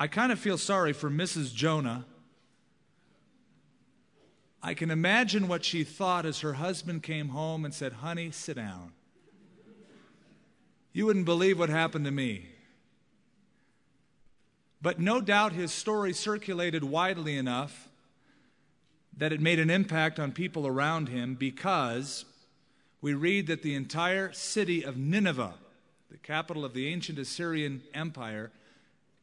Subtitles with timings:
[0.00, 1.54] I kind of feel sorry for Mrs.
[1.54, 2.06] Jonah.
[4.62, 8.56] I can imagine what she thought as her husband came home and said, Honey, sit
[8.56, 8.92] down.
[10.94, 12.46] You wouldn't believe what happened to me.
[14.80, 17.90] But no doubt his story circulated widely enough
[19.18, 22.24] that it made an impact on people around him because
[23.02, 25.54] we read that the entire city of Nineveh,
[26.10, 28.50] the capital of the ancient Assyrian Empire,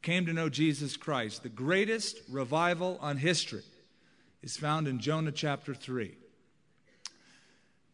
[0.02, 1.42] came to know Jesus Christ.
[1.42, 3.64] The greatest revival on history
[4.42, 6.14] is found in Jonah chapter 3.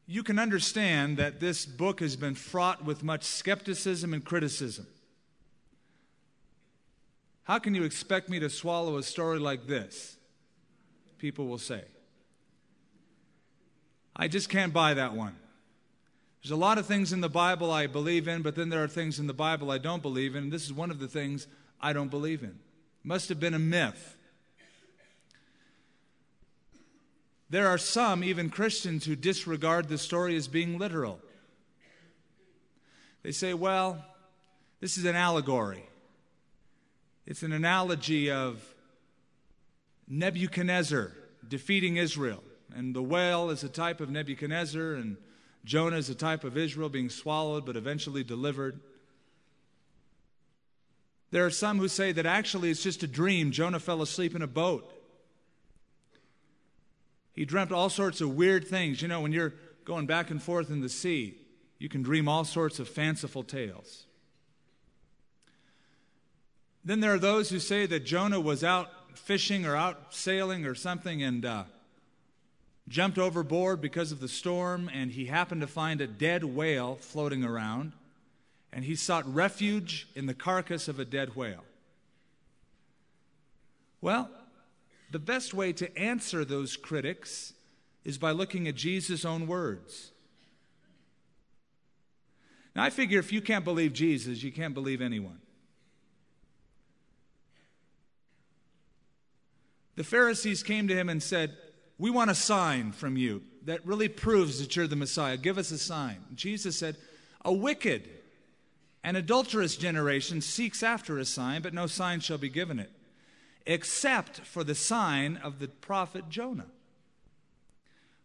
[0.07, 4.87] You can understand that this book has been fraught with much skepticism and criticism.
[7.45, 10.17] How can you expect me to swallow a story like this?
[11.19, 11.85] People will say.
[14.17, 15.37] I just can't buy that one.
[16.43, 18.89] There's a lot of things in the Bible I believe in, but then there are
[18.89, 20.45] things in the Bible I don't believe in.
[20.45, 21.47] And this is one of the things
[21.85, 22.59] I don't believe in.
[23.03, 24.17] Must have been a myth.
[27.51, 31.21] There are some, even Christians, who disregard the story as being literal.
[33.23, 34.03] They say, well,
[34.81, 35.85] this is an allegory.
[37.27, 38.65] It's an analogy of
[40.09, 41.13] Nebuchadnezzar
[41.47, 42.43] defeating Israel.
[42.75, 45.19] And the whale is a type of Nebuchadnezzar, and
[45.67, 48.81] Jonah is a type of Israel being swallowed but eventually delivered.
[51.35, 53.51] There are some who say that actually it's just a dream.
[53.51, 54.89] Jonah fell asleep in a boat.
[57.33, 59.03] He dreamt all sorts of weird things.
[59.03, 59.53] You know, when you're
[59.85, 61.37] going back and forth in the sea,
[61.77, 64.07] you can dream all sorts of fanciful tales.
[66.85, 70.77] Then there are those who say that Jonah was out fishing or out sailing or
[70.77, 71.65] something and uh,
[72.87, 77.43] jumped overboard because of the storm, and he happened to find a dead whale floating
[77.43, 77.93] around,
[78.75, 81.65] and he sought refuge in the carcass of a dead whale.
[84.01, 84.29] Well,
[85.13, 87.55] the best way to answer those critics
[88.05, 90.11] is by looking at Jesus' own words.
[92.75, 95.39] Now, I figure if you can't believe Jesus, you can't believe anyone.
[99.95, 101.57] The Pharisees came to him and said,
[101.97, 105.37] We want a sign from you that really proves that you're the Messiah.
[105.37, 106.25] Give us a sign.
[106.35, 106.97] Jesus said,
[107.45, 108.09] A wicked
[109.05, 112.91] and adulterous generation seeks after a sign, but no sign shall be given it,
[113.67, 116.67] except for the sign of the prophet Jonah.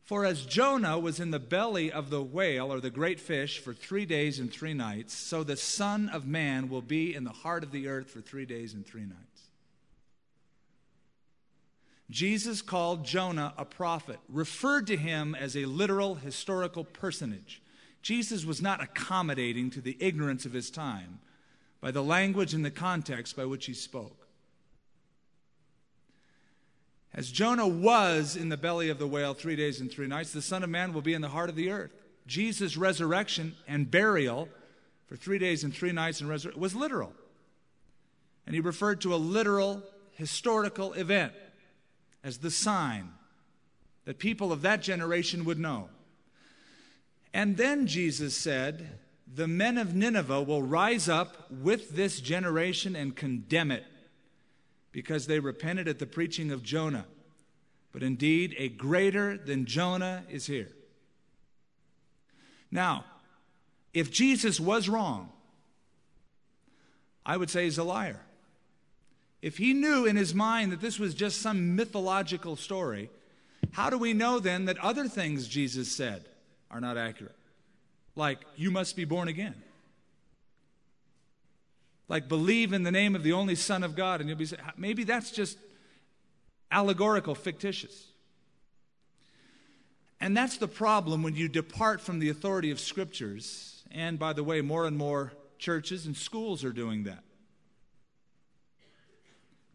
[0.06, 3.74] For as Jonah was in the belly of the whale or the great fish for
[3.74, 7.64] three days and three nights, so the Son of Man will be in the heart
[7.64, 9.52] of the earth for three days and three nights.
[12.10, 17.62] Jesus called Jonah a prophet, referred to him as a literal historical personage.
[18.02, 21.20] Jesus was not accommodating to the ignorance of his time
[21.82, 24.28] by the language and the context by which he spoke.
[27.14, 30.42] As Jonah was in the belly of the whale three days and three nights, the
[30.42, 31.92] Son of Man will be in the heart of the earth.
[32.28, 34.48] Jesus' resurrection and burial
[35.08, 37.14] for three days and three nights and resur- was literal.
[38.46, 39.84] And he referred to a literal
[40.14, 41.34] historical event
[42.24, 43.10] as the sign
[44.06, 45.90] that people of that generation would know.
[47.34, 49.00] And then Jesus said,
[49.32, 53.86] The men of Nineveh will rise up with this generation and condemn it
[54.92, 57.06] because they repented at the preaching of Jonah.
[57.92, 60.70] But indeed, a greater than Jonah is here.
[62.72, 63.06] Now,
[63.94, 65.32] if Jesus was wrong,
[67.26, 68.22] I would say he's a liar.
[69.42, 73.10] If he knew in his mind that this was just some mythological story,
[73.72, 76.26] how do we know then that other things Jesus said
[76.72, 77.36] are not accurate?
[78.16, 79.56] Like, you must be born again.
[82.08, 84.48] Like, believe in the name of the only Son of God, and you'll be
[84.78, 85.58] maybe that's just
[86.72, 88.08] allegorical, fictitious.
[90.20, 93.84] And that's the problem when you depart from the authority of scriptures.
[93.92, 97.24] And by the way, more and more churches and schools are doing that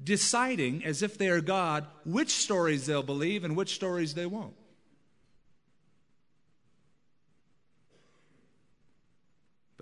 [0.05, 4.55] deciding as if they are God which stories they'll believe and which stories they won't.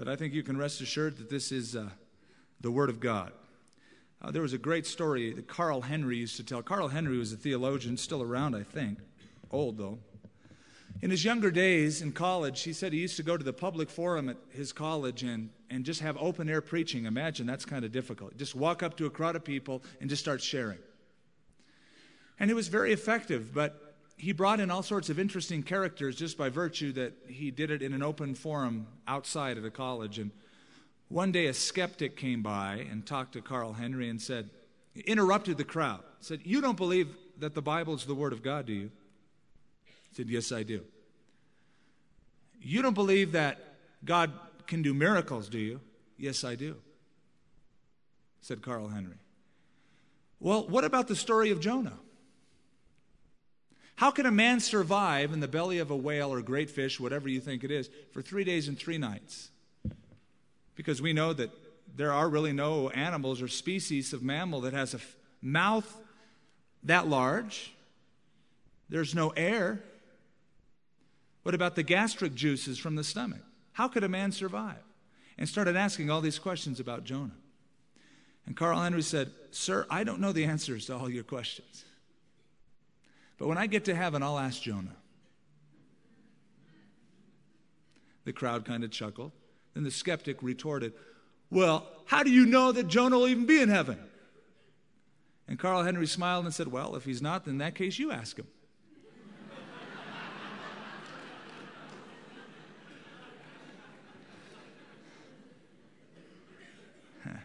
[0.03, 1.89] But I think you can rest assured that this is uh,
[2.61, 3.31] the Word of God.
[4.21, 6.61] Uh, there was a great story that Carl Henry used to tell.
[6.61, 8.99] Carl Henry was a theologian, still around, I think,
[9.53, 10.01] old though.
[11.03, 13.89] In his younger days in college, he said he used to go to the public
[13.89, 17.07] forum at his college and, and just have open air preaching.
[17.07, 18.37] Imagine that's kind of difficult.
[18.37, 20.81] Just walk up to a crowd of people and just start sharing.
[22.41, 23.81] And it was very effective, but
[24.17, 27.83] he brought in all sorts of interesting characters just by virtue that he did it
[27.83, 30.19] in an open forum outside of the college.
[30.19, 30.31] And
[31.09, 34.51] one day a skeptic came by and talked to Carl Henry and said,
[34.95, 36.01] interrupted the crowd.
[36.21, 38.91] Said, You don't believe that the Bible is the Word of God, do you?
[39.85, 40.83] He said, Yes, I do.
[42.61, 43.59] You don't believe that
[44.05, 44.33] God
[44.67, 45.81] can do miracles, do you?
[46.17, 46.77] Yes, I do,
[48.41, 49.17] said Carl Henry.
[50.39, 51.99] Well, what about the story of Jonah?
[54.03, 57.29] How can a man survive in the belly of a whale or great fish, whatever
[57.29, 59.49] you think it is, for three days and three nights?
[60.75, 61.51] Because we know that
[61.95, 65.97] there are really no animals or species of mammal that has a f- mouth
[66.83, 67.73] that large.
[68.89, 69.79] There's no air.
[71.45, 73.43] What about the gastric juices from the stomach?
[73.71, 74.83] How could a man survive?
[75.39, 77.37] And started asking all these questions about Jonah.
[78.47, 81.85] And Carl Henry said, Sir, I don't know the answers to all your questions.
[83.43, 84.95] But when I get to heaven, I'll ask Jonah.
[88.25, 89.33] The crowd kind of chuckled.
[89.75, 90.93] Then the skeptic retorted,
[91.51, 93.99] Well, how do you know that Jonah will even be in heaven?
[95.49, 98.13] And Carl Henry smiled and said, Well, if he's not, then in that case, you
[98.13, 98.47] ask him.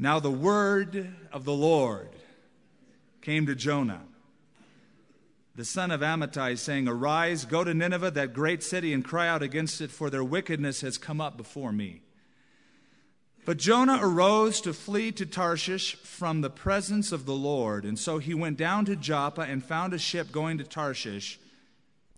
[0.00, 2.08] now the word of the Lord
[3.22, 4.02] came to Jonah
[5.58, 9.42] the son of Amittai, saying, Arise, go to Nineveh, that great city, and cry out
[9.42, 12.00] against it, for their wickedness has come up before me.
[13.44, 17.84] But Jonah arose to flee to Tarshish from the presence of the Lord.
[17.84, 21.40] And so he went down to Joppa and found a ship going to Tarshish.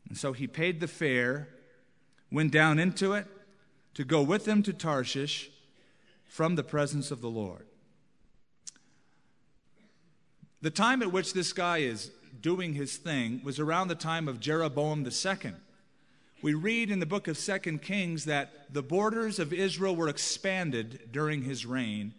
[0.07, 1.49] And so he paid the fare,
[2.31, 3.27] went down into it
[3.95, 5.51] to go with them to Tarshish
[6.27, 7.65] from the presence of the Lord.
[10.61, 12.11] The time at which this guy is
[12.41, 15.53] doing his thing was around the time of Jeroboam II.
[16.43, 21.09] We read in the book of Second Kings that the borders of Israel were expanded
[21.13, 22.15] during his reign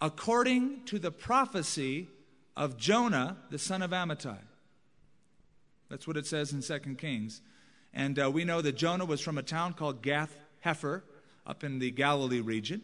[0.00, 2.08] according to the prophecy
[2.56, 4.36] of Jonah, the son of Amittai.
[5.88, 7.40] That's what it says in Second Kings.
[7.94, 11.02] And uh, we know that Jonah was from a town called Gath Hepher
[11.46, 12.82] up in the Galilee region.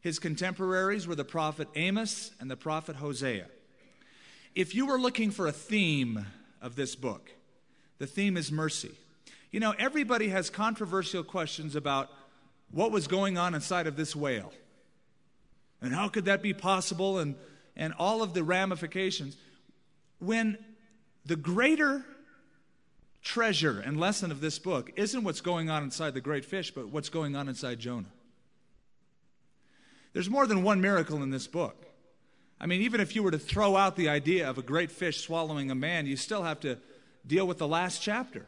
[0.00, 3.46] His contemporaries were the prophet Amos and the prophet Hosea.
[4.54, 6.26] If you were looking for a theme
[6.62, 7.32] of this book,
[7.98, 8.92] the theme is mercy.
[9.50, 12.10] You know, everybody has controversial questions about
[12.70, 14.52] what was going on inside of this whale.
[15.80, 17.18] And how could that be possible?
[17.18, 17.34] And,
[17.76, 19.36] and all of the ramifications.
[20.18, 20.58] When
[21.26, 22.04] the greater
[23.22, 26.88] treasure and lesson of this book isn't what's going on inside the great fish, but
[26.88, 28.12] what's going on inside Jonah.
[30.12, 31.83] There's more than one miracle in this book.
[32.64, 35.20] I mean, even if you were to throw out the idea of a great fish
[35.20, 36.78] swallowing a man, you still have to
[37.26, 38.46] deal with the last chapter.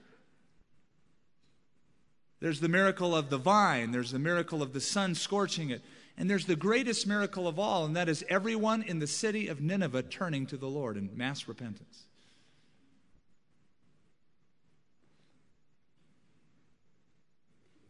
[2.40, 5.82] There's the miracle of the vine, there's the miracle of the sun scorching it,
[6.16, 9.60] and there's the greatest miracle of all, and that is everyone in the city of
[9.60, 12.04] Nineveh turning to the Lord in mass repentance.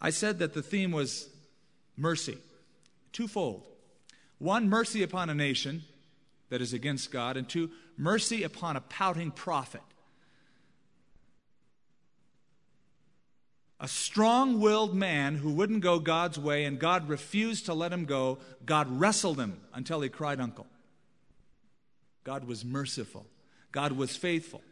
[0.01, 1.29] I said that the theme was
[1.97, 2.39] mercy,
[3.13, 3.65] twofold.
[4.39, 5.85] One, mercy upon a nation,
[6.49, 9.83] that is against God, and two, mercy upon a pouting prophet.
[13.79, 18.07] A strong willed man who wouldn't go God's way, and God refused to let him
[18.07, 18.39] go.
[18.65, 20.67] God wrestled him until he cried, Uncle.
[22.25, 23.27] God was merciful.
[23.73, 24.63] God was faithful.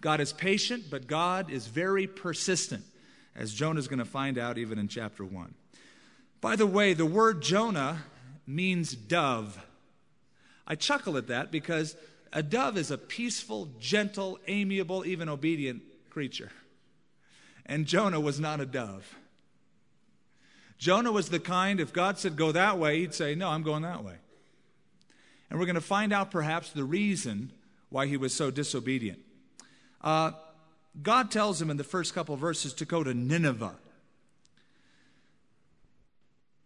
[0.00, 2.84] God is patient, but God is very persistent,
[3.36, 5.54] as Jonah is going to find out even in chapter 1.
[6.40, 8.04] By the way, the word Jonah
[8.46, 9.58] means dove.
[10.66, 11.96] I chuckle at that because
[12.32, 16.50] a dove is a peaceful, gentle, amiable, even obedient creature.
[17.66, 19.16] And Jonah was not a dove.
[20.78, 23.82] Jonah was the kind, if God said go that way, he'd say, No, I'm going
[23.82, 24.16] that way.
[25.48, 27.52] And we're going to find out perhaps the reason
[27.88, 29.20] why he was so disobedient.
[30.02, 30.32] Uh,
[31.00, 33.76] God tells him in the first couple verses to go to Nineveh.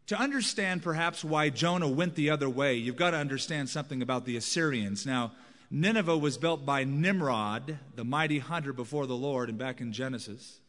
[0.08, 4.24] To understand perhaps why Jonah went the other way, you've got to understand something about
[4.24, 5.04] the Assyrians.
[5.04, 5.32] Now,
[5.70, 10.60] Nineveh was built by Nimrod, the mighty hunter before the Lord, and back in Genesis.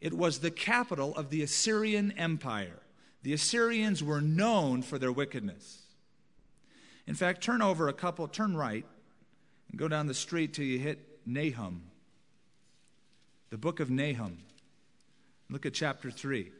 [0.00, 2.78] It was the capital of the Assyrian Empire.
[3.24, 5.82] The Assyrians were known for their wickedness.
[7.08, 8.84] In fact, turn over a couple, turn right,
[9.68, 11.82] and go down the street till you hit Nahum.
[13.50, 14.38] The book of Nahum.
[15.50, 16.52] Look at chapter 3.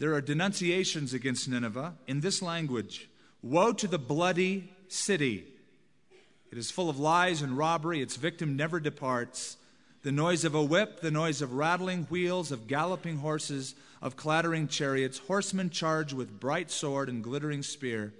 [0.00, 3.08] There are denunciations against Nineveh in this language
[3.42, 5.44] Woe to the bloody city!
[6.50, 9.58] It is full of lies and robbery, its victim never departs.
[10.02, 14.68] the noise of a whip, the noise of rattling wheels, of galloping horses, of clattering
[14.68, 18.14] chariots, horsemen charged with bright sword and glittering spear.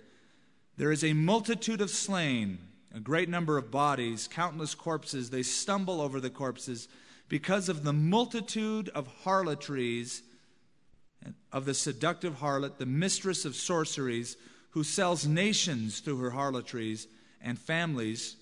[0.77, 2.59] There is a multitude of slain,
[2.95, 5.31] a great number of bodies, countless corpses.
[5.31, 6.89] They stumble over the corpses
[7.31, 10.23] because of the multitude of harlotries
[11.53, 14.37] of the seductive harlot, the mistress of sorceries,
[14.71, 17.09] who sells nations through her harlotries
[17.41, 18.37] and families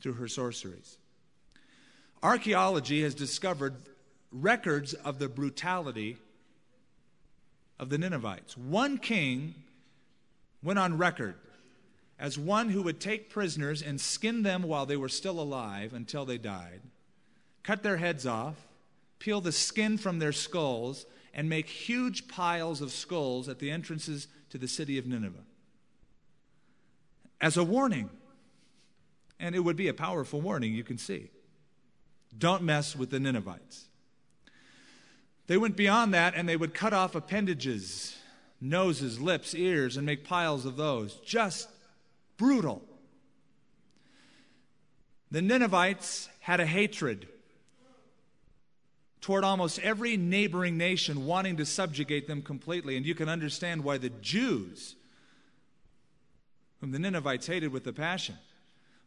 [0.00, 0.98] through her sorceries.
[2.22, 3.74] Archaeology has discovered
[4.30, 6.16] records of the brutality
[7.78, 8.56] of the Ninevites.
[8.56, 9.54] One king
[10.62, 11.34] went on record
[12.18, 16.24] as one who would take prisoners and skin them while they were still alive until
[16.24, 16.80] they died,
[17.64, 18.54] cut their heads off,
[19.18, 24.28] peel the skin from their skulls, and make huge piles of skulls at the entrances
[24.50, 25.44] to the city of Nineveh
[27.42, 28.08] as a warning.
[29.38, 31.30] And it would be a powerful warning, you can see.
[32.38, 33.88] Don't mess with the Ninevites.
[35.48, 38.16] They went beyond that and they would cut off appendages,
[38.60, 41.16] noses, lips, ears, and make piles of those.
[41.16, 41.68] Just
[42.36, 42.82] brutal.
[45.30, 47.26] The Ninevites had a hatred
[49.22, 52.96] toward almost every neighboring nation wanting to subjugate them completely.
[52.96, 54.96] And you can understand why the Jews,
[56.80, 58.36] whom the Ninevites hated with a passion,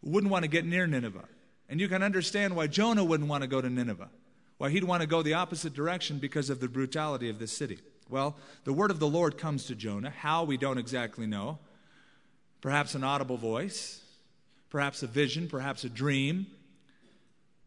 [0.01, 1.25] wouldn't want to get near Nineveh.
[1.67, 4.10] And you can understand why Jonah wouldn't want to go to Nineveh,
[4.57, 7.79] why he'd want to go the opposite direction because of the brutality of this city.
[8.10, 10.12] Well, the word of the Lord comes to Jonah.
[10.12, 11.60] How, we don't exactly know.
[12.62, 14.01] Perhaps an audible voice,
[14.69, 16.48] perhaps a vision, perhaps a dream.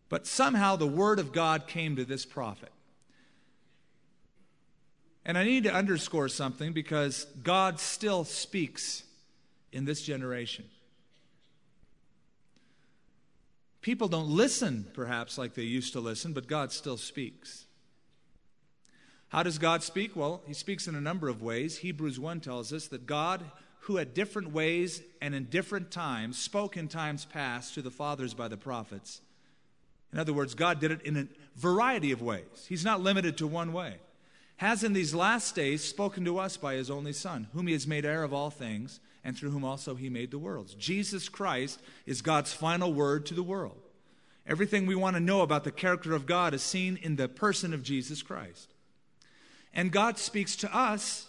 [0.09, 2.73] But somehow the word of God came to this prophet.
[5.25, 9.03] And I need to underscore something because God still speaks
[9.73, 10.65] in this generation.
[13.83, 17.67] People don't listen, perhaps, like they used to listen, but God still speaks.
[19.29, 20.17] How does God speak?
[20.17, 21.79] Well, He speaks in a number of ways.
[21.79, 23.45] Hebrews 1 tells us that God,
[23.81, 28.33] who at different ways and in different times spoke in times past to the fathers
[28.33, 29.21] by the prophets.
[30.13, 32.67] In other words, God did it in a variety of ways.
[32.69, 33.97] He's not limited to one way.
[34.57, 37.87] Has in these last days spoken to us by His only Son, whom He has
[37.87, 40.75] made heir of all things and through whom also he made the worlds.
[40.75, 43.77] Jesus Christ is God's final word to the world.
[44.47, 47.75] Everything we want to know about the character of God is seen in the person
[47.75, 48.73] of Jesus Christ.
[49.75, 51.27] And God speaks to us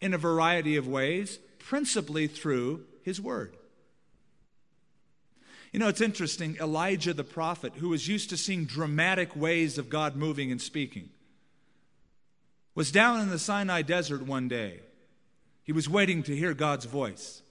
[0.00, 3.56] in a variety of ways, principally through his word.
[5.74, 6.56] You know, it's interesting.
[6.60, 11.08] Elijah the prophet, who was used to seeing dramatic ways of God moving and speaking,
[12.76, 14.82] was down in the Sinai desert one day
[15.64, 17.42] he was waiting to hear God's voice.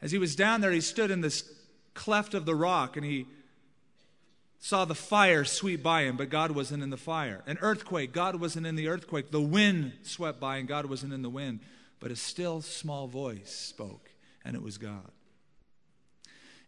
[0.00, 1.50] As he was down there, he stood in this
[1.94, 3.26] cleft of the rock and he
[4.60, 7.42] saw the fire sweep by him, but God wasn't in the fire.
[7.48, 9.32] An earthquake, God wasn't in the earthquake.
[9.32, 11.58] The wind swept by and God wasn't in the wind.
[11.98, 14.10] But a still small voice spoke,
[14.44, 15.10] and it was God.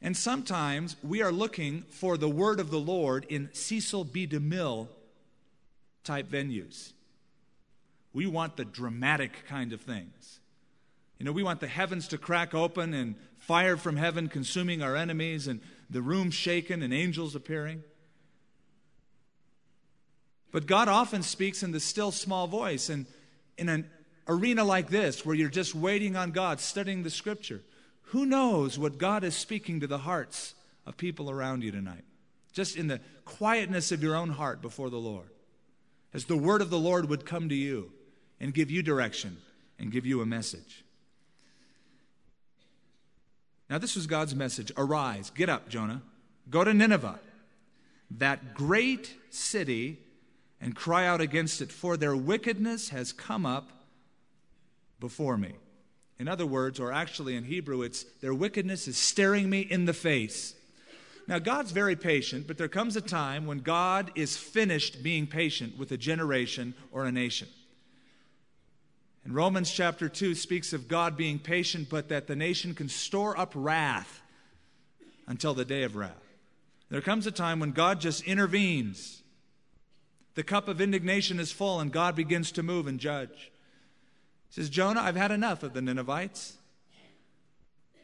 [0.01, 4.27] And sometimes we are looking for the word of the Lord in Cecil B.
[4.27, 4.89] DeMille
[6.05, 6.93] type venues.
[8.13, 10.41] We want the dramatic kind of things.
[11.19, 14.95] You know, we want the heavens to crack open and fire from heaven consuming our
[14.95, 17.83] enemies and the room shaken and angels appearing.
[20.53, 22.89] But God often speaks in the still small voice.
[22.89, 23.07] And
[23.59, 23.91] in an
[24.29, 27.63] arena like this, where you're just waiting on God, studying the scripture,
[28.09, 30.55] who knows what God is speaking to the hearts
[30.87, 32.05] of people around you tonight?
[32.53, 35.29] Just in the quietness of your own heart before the Lord.
[36.15, 37.93] As the word of the Lord would come to you
[38.41, 39.37] and give you direction
[39.79, 40.85] and give you a message.
[43.69, 46.01] Now, this was God's message Arise, get up, Jonah,
[46.49, 47.21] go to Nineveh,
[48.13, 49.99] that great city,
[50.63, 53.71] and cry out against it, for their wickedness has come up
[54.99, 55.53] before me.
[56.19, 59.93] In other words, or actually in Hebrew, it's their wickedness is staring me in the
[59.93, 60.55] face.
[61.29, 65.79] Now, God's very patient, but there comes a time when God is finished being patient
[65.79, 67.49] with a generation or a nation.
[69.25, 73.39] And Romans chapter 2 speaks of God being patient, but that the nation can store
[73.39, 74.23] up wrath
[75.27, 76.13] until the day of wrath.
[76.89, 79.23] There comes a time when God just intervenes.
[80.35, 83.53] The cup of indignation is full, and God begins to move and judge.
[84.49, 86.57] He says, Jonah, I've had enough of the Ninevites.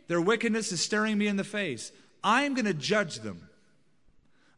[0.07, 1.93] Their wickedness is staring me in the face.
[2.23, 3.49] I'm going to judge them.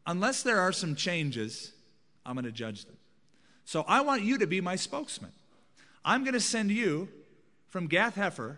[0.05, 1.73] Unless there are some changes,
[2.25, 2.97] I'm going to judge them.
[3.65, 5.31] So I want you to be my spokesman.
[6.03, 7.09] I'm going to send you
[7.67, 8.57] from Gath Hepher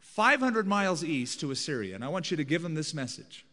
[0.00, 3.44] 500 miles east to Assyria, and I want you to give them this message.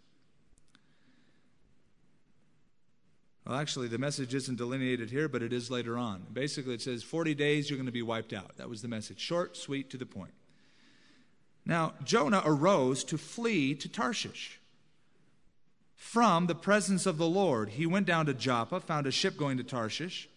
[3.45, 6.25] Well, actually, the message isn't delineated here, but it is later on.
[6.33, 8.57] Basically, it says 40 days you're going to be wiped out.
[8.57, 9.19] That was the message.
[9.19, 10.33] Short, sweet, to the point.
[11.65, 14.59] Now, Jonah arose to flee to Tarshish
[15.95, 17.69] from the presence of the Lord.
[17.69, 20.27] He went down to Joppa, found a ship going to Tarshish.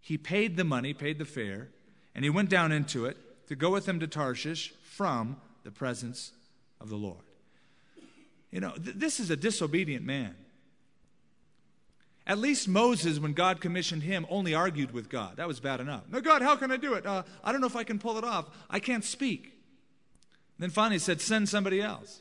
[0.00, 1.68] He paid the money, paid the fare,
[2.14, 3.16] and he went down into it
[3.48, 6.32] to go with them to Tarshish from the presence
[6.80, 7.24] of the Lord.
[8.50, 10.34] You know, th- this is a disobedient man.
[12.26, 15.36] At least Moses, when God commissioned him, only argued with God.
[15.36, 16.02] That was bad enough.
[16.10, 17.06] No, God, how can I do it?
[17.06, 18.46] Uh, I don't know if I can pull it off.
[18.68, 19.44] I can't speak.
[19.44, 22.20] And then finally he said, send somebody else.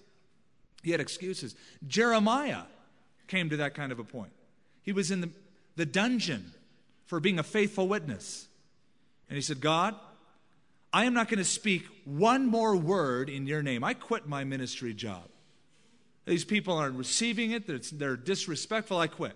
[0.81, 1.55] He had excuses.
[1.85, 2.63] Jeremiah
[3.27, 4.31] came to that kind of a point.
[4.81, 5.29] He was in the,
[5.75, 6.53] the dungeon
[7.05, 8.47] for being a faithful witness.
[9.27, 9.95] And he said, God,
[10.91, 13.83] I am not going to speak one more word in your name.
[13.83, 15.25] I quit my ministry job.
[16.25, 18.97] These people aren't receiving it, they're, they're disrespectful.
[18.97, 19.35] I quit.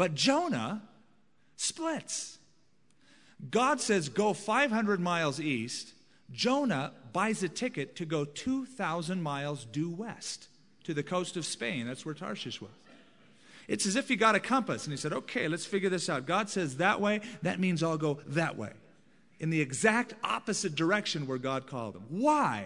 [0.00, 0.80] But Jonah
[1.56, 2.38] splits.
[3.50, 5.92] God says, Go 500 miles east.
[6.32, 10.48] Jonah buys a ticket to go 2,000 miles due west
[10.84, 11.86] to the coast of Spain.
[11.86, 12.70] That's where Tarshish was.
[13.68, 16.24] It's as if he got a compass and he said, Okay, let's figure this out.
[16.24, 18.72] God says that way, that means I'll go that way.
[19.38, 22.06] In the exact opposite direction where God called him.
[22.08, 22.64] Why?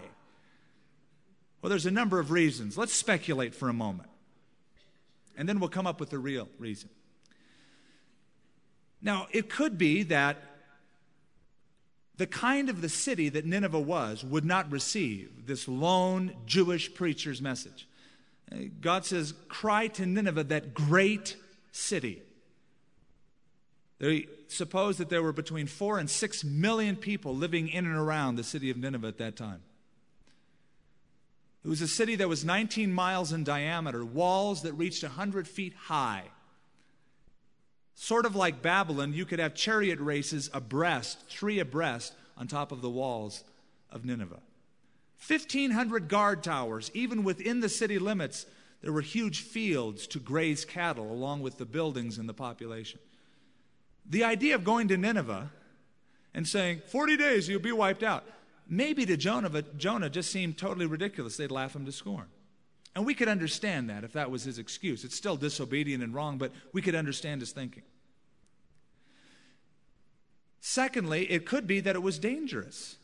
[1.61, 2.77] Well, there's a number of reasons.
[2.77, 4.07] Let's speculate for a moment.
[5.35, 6.91] And then we'll come up with the real reason.
[9.05, 10.37] Now, it could be that
[12.17, 17.39] the kind of the city that Nineveh was would not receive this lone Jewish preacher's
[17.39, 17.87] message.
[18.51, 21.37] Uh, God says, Cry to Nineveh, that great
[21.71, 22.23] city.
[23.99, 28.37] They suppose that there were between four and six million people living in and around
[28.37, 29.61] the city of Nineveh at that time.
[31.63, 35.75] It was a city that was 19 miles in diameter, walls that reached 100 feet
[35.75, 36.23] high.
[37.95, 42.81] Sort of like Babylon, you could have chariot races abreast, three abreast, on top of
[42.81, 43.45] the walls
[43.89, 44.41] of Nineveh.
[45.25, 48.45] 1,500 guard towers, even within the city limits,
[48.81, 52.99] there were huge fields to graze cattle along with the buildings and the population.
[54.05, 55.51] The idea of going to Nineveh
[56.33, 58.25] and saying, 40 days, you'll be wiped out,
[58.67, 61.37] maybe to Jonah, but Jonah just seemed totally ridiculous.
[61.37, 62.27] They'd laugh him to scorn.
[62.95, 65.03] And we could understand that if that was his excuse.
[65.03, 67.83] It's still disobedient and wrong, but we could understand his thinking.
[70.61, 72.95] Secondly, it could be that it was dangerous.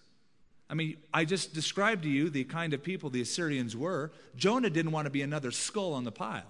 [0.70, 4.12] I mean, I just described to you the kind of people the Assyrians were.
[4.38, 6.50] Jonah didn't want to be another skull on the pile,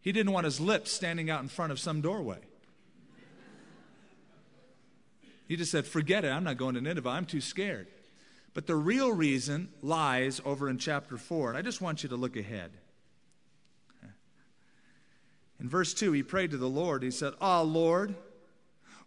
[0.00, 2.40] he didn't want his lips standing out in front of some doorway.
[5.46, 7.86] He just said, Forget it, I'm not going to Nineveh, I'm too scared.
[8.54, 11.50] But the real reason lies over in chapter 4.
[11.50, 12.70] And I just want you to look ahead.
[15.60, 17.02] In verse 2, he prayed to the Lord.
[17.02, 18.14] He said, Ah, Lord,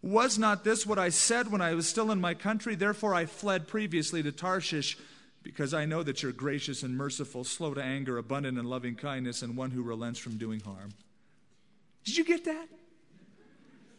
[0.02, 2.74] was not this what I said when I was still in my country?
[2.74, 4.98] Therefore I fled previously to Tarshish,
[5.42, 9.42] because I know that you're gracious and merciful, slow to anger, abundant in loving kindness,
[9.42, 10.90] and one who relents from doing harm.
[12.04, 12.68] Did you get that?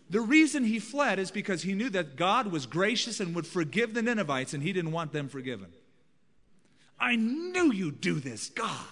[0.10, 3.94] The reason he fled is because he knew that God was gracious and would forgive
[3.94, 5.68] the Ninevites, and he didn't want them forgiven.
[7.00, 8.86] I knew you'd do this, God.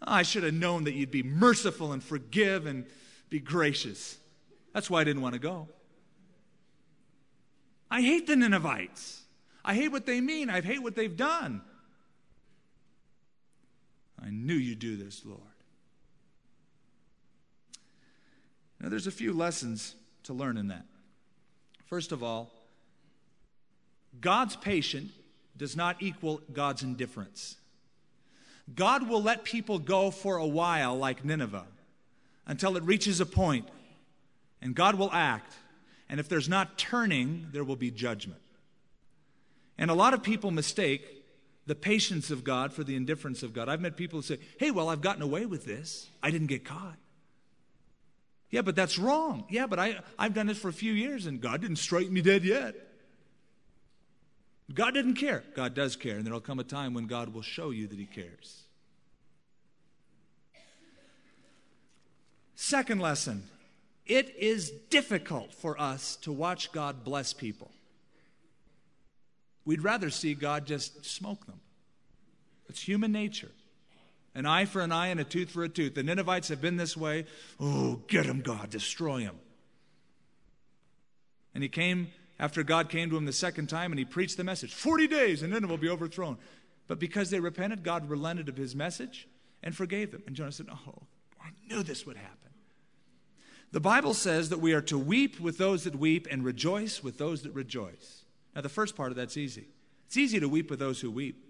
[0.00, 2.86] I should have known that you'd be merciful and forgive and
[3.28, 4.16] be gracious.
[4.72, 5.68] That's why I didn't want to go.
[7.90, 9.22] I hate the Ninevites.
[9.64, 10.48] I hate what they mean.
[10.48, 11.62] I hate what they've done.
[14.22, 15.40] I knew you'd do this, Lord.
[18.80, 20.84] Now, there's a few lessons to learn in that.
[21.86, 22.50] First of all,
[24.20, 25.12] God's patience
[25.56, 27.56] does not equal God's indifference.
[28.74, 31.66] God will let people go for a while, like Nineveh,
[32.46, 33.68] until it reaches a point,
[34.62, 35.54] and God will act.
[36.08, 38.40] And if there's not turning, there will be judgment.
[39.76, 41.04] And a lot of people mistake
[41.66, 43.68] the patience of God for the indifference of God.
[43.68, 46.64] I've met people who say, hey, well, I've gotten away with this, I didn't get
[46.64, 46.96] caught.
[48.50, 49.44] Yeah, but that's wrong.
[49.48, 52.20] Yeah, but I, I've done this for a few years and God didn't strike me
[52.20, 52.74] dead yet.
[54.72, 55.42] God didn't care.
[55.54, 57.98] God does care, and there will come a time when God will show you that
[57.98, 58.62] He cares.
[62.54, 63.44] Second lesson
[64.06, 67.70] it is difficult for us to watch God bless people.
[69.64, 71.60] We'd rather see God just smoke them.
[72.68, 73.50] It's human nature.
[74.34, 75.94] An eye for an eye and a tooth for a tooth.
[75.94, 77.24] The Ninevites have been this way.
[77.58, 79.36] Oh, get them, God, destroy them.
[81.54, 84.44] And he came after God came to him the second time and he preached the
[84.44, 86.38] message 40 days and Nineveh will be overthrown.
[86.86, 89.28] But because they repented, God relented of his message
[89.62, 90.22] and forgave them.
[90.26, 91.02] And Jonah said, Oh,
[91.40, 92.36] I knew this would happen.
[93.72, 97.18] The Bible says that we are to weep with those that weep and rejoice with
[97.18, 98.24] those that rejoice.
[98.54, 99.66] Now, the first part of that's easy.
[100.06, 101.49] It's easy to weep with those who weep.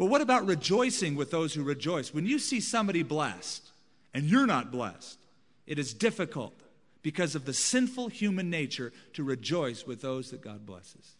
[0.00, 2.14] But what about rejoicing with those who rejoice?
[2.14, 3.68] When you see somebody blessed
[4.14, 5.18] and you're not blessed,
[5.66, 6.54] it is difficult
[7.02, 11.16] because of the sinful human nature to rejoice with those that God blesses.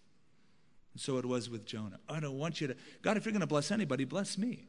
[0.95, 2.01] And so it was with Jonah.
[2.09, 4.65] I don't want you to, God, if you're going to bless anybody, bless me.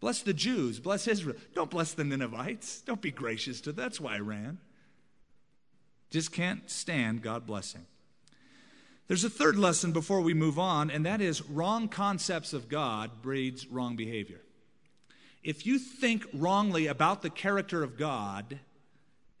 [0.00, 1.36] Bless the Jews, bless Israel.
[1.54, 2.80] Don't bless the Ninevites.
[2.80, 3.84] Don't be gracious to them.
[3.84, 4.58] That's why I ran.
[6.10, 7.86] Just can't stand God blessing.
[9.08, 13.22] There's a third lesson before we move on, and that is wrong concepts of God
[13.22, 14.40] breeds wrong behavior.
[15.44, 18.58] If you think wrongly about the character of God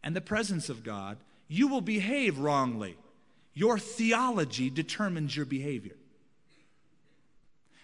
[0.04, 2.96] and the presence of God, you will behave wrongly.
[3.54, 5.96] Your theology determines your behavior.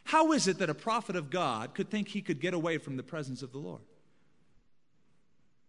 [0.04, 2.96] How is it that a prophet of God could think he could get away from
[2.96, 3.82] the presence of the Lord?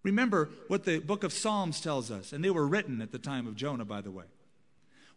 [0.04, 3.48] Remember what the book of Psalms tells us, and they were written at the time
[3.48, 4.26] of Jonah, by the way.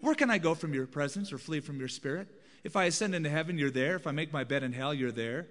[0.01, 2.29] Where can I go from your presence or flee from your spirit?
[2.65, 3.97] If I ascend into heaven, you're there.
[3.97, 5.47] If I make my bed in hell, you're there.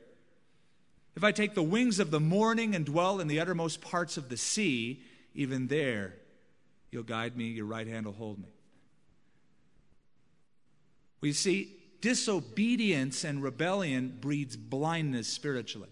[1.16, 4.30] If I take the wings of the morning and dwell in the uttermost parts of
[4.30, 5.02] the sea,
[5.34, 6.16] even there
[6.92, 8.48] you'll guide me, your right hand will hold me.
[11.20, 15.90] We see disobedience and rebellion breeds blindness spiritually.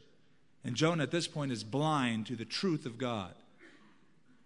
[0.63, 3.33] And Jonah at this point is blind to the truth of God.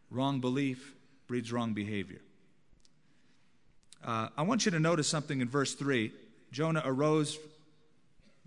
[0.10, 0.96] Wrong belief
[1.28, 2.22] breeds wrong behavior.
[4.06, 6.12] Uh, I want you to notice something in verse 3.
[6.52, 7.38] Jonah arose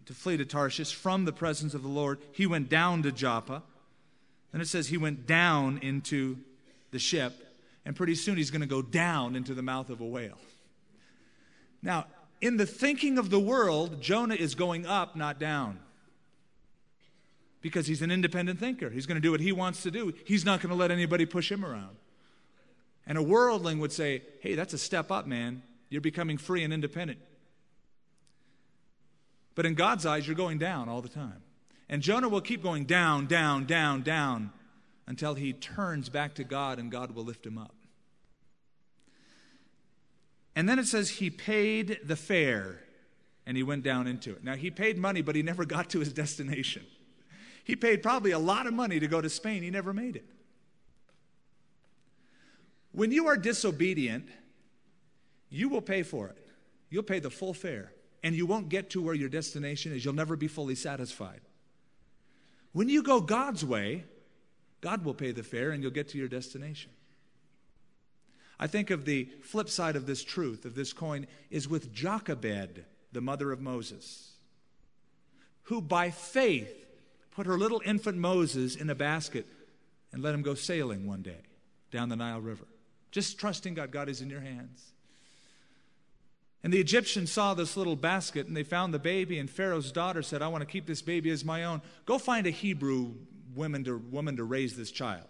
[0.06, 2.18] to flee to Tarshish from the presence of the Lord.
[2.32, 3.62] He went down to Joppa.
[4.52, 6.38] Then it says he went down into
[6.90, 7.32] the ship,
[7.84, 10.38] and pretty soon he's going to go down into the mouth of a whale.
[11.82, 12.06] Now,
[12.40, 15.78] in the thinking of the world, Jonah is going up, not down.
[17.62, 18.88] Because he's an independent thinker.
[18.88, 20.14] He's going to do what he wants to do.
[20.24, 21.96] He's not going to let anybody push him around.
[23.10, 25.64] And a worldling would say, hey, that's a step up, man.
[25.88, 27.18] You're becoming free and independent.
[29.56, 31.42] But in God's eyes, you're going down all the time.
[31.88, 34.52] And Jonah will keep going down, down, down, down
[35.08, 37.74] until he turns back to God and God will lift him up.
[40.54, 42.78] And then it says he paid the fare
[43.44, 44.44] and he went down into it.
[44.44, 46.84] Now, he paid money, but he never got to his destination.
[47.64, 49.64] He paid probably a lot of money to go to Spain.
[49.64, 50.26] He never made it.
[52.92, 54.28] When you are disobedient,
[55.48, 56.36] you will pay for it.
[56.90, 60.04] You'll pay the full fare, and you won't get to where your destination is.
[60.04, 61.40] You'll never be fully satisfied.
[62.72, 64.04] When you go God's way,
[64.80, 66.90] God will pay the fare, and you'll get to your destination.
[68.58, 72.84] I think of the flip side of this truth, of this coin, is with Jochebed,
[73.12, 74.32] the mother of Moses,
[75.64, 76.86] who by faith
[77.30, 79.46] put her little infant Moses in a basket
[80.12, 81.42] and let him go sailing one day
[81.90, 82.66] down the Nile River.
[83.10, 84.92] Just trusting God, God is in your hands.
[86.62, 90.22] And the Egyptians saw this little basket and they found the baby, and Pharaoh's daughter
[90.22, 91.80] said, I want to keep this baby as my own.
[92.04, 93.14] Go find a Hebrew
[93.54, 95.26] woman to, woman to raise this child.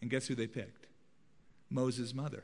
[0.00, 0.86] And guess who they picked?
[1.70, 2.42] Moses' mother.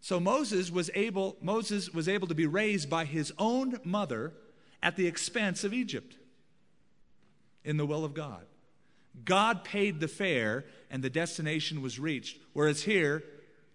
[0.00, 4.32] So Moses was able, Moses was able to be raised by his own mother
[4.82, 6.16] at the expense of Egypt
[7.64, 8.46] in the will of God.
[9.24, 12.38] God paid the fare and the destination was reached.
[12.52, 13.22] Whereas here,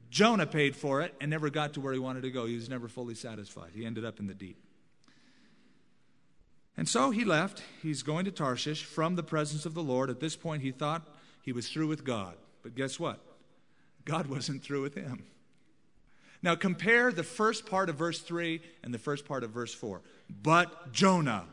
[0.10, 2.46] Jonah paid for it and never got to where he wanted to go.
[2.46, 3.72] He was never fully satisfied.
[3.74, 4.58] He ended up in the deep.
[6.76, 7.64] And so he left.
[7.82, 10.10] He's going to Tarshish from the presence of the Lord.
[10.10, 11.08] At this point, he thought
[11.42, 12.36] he was through with God.
[12.64, 13.20] But guess what?
[14.06, 15.26] God wasn't through with him.
[16.42, 20.02] Now compare the first part of verse 3 and the first part of verse 4.
[20.30, 21.46] But Jonah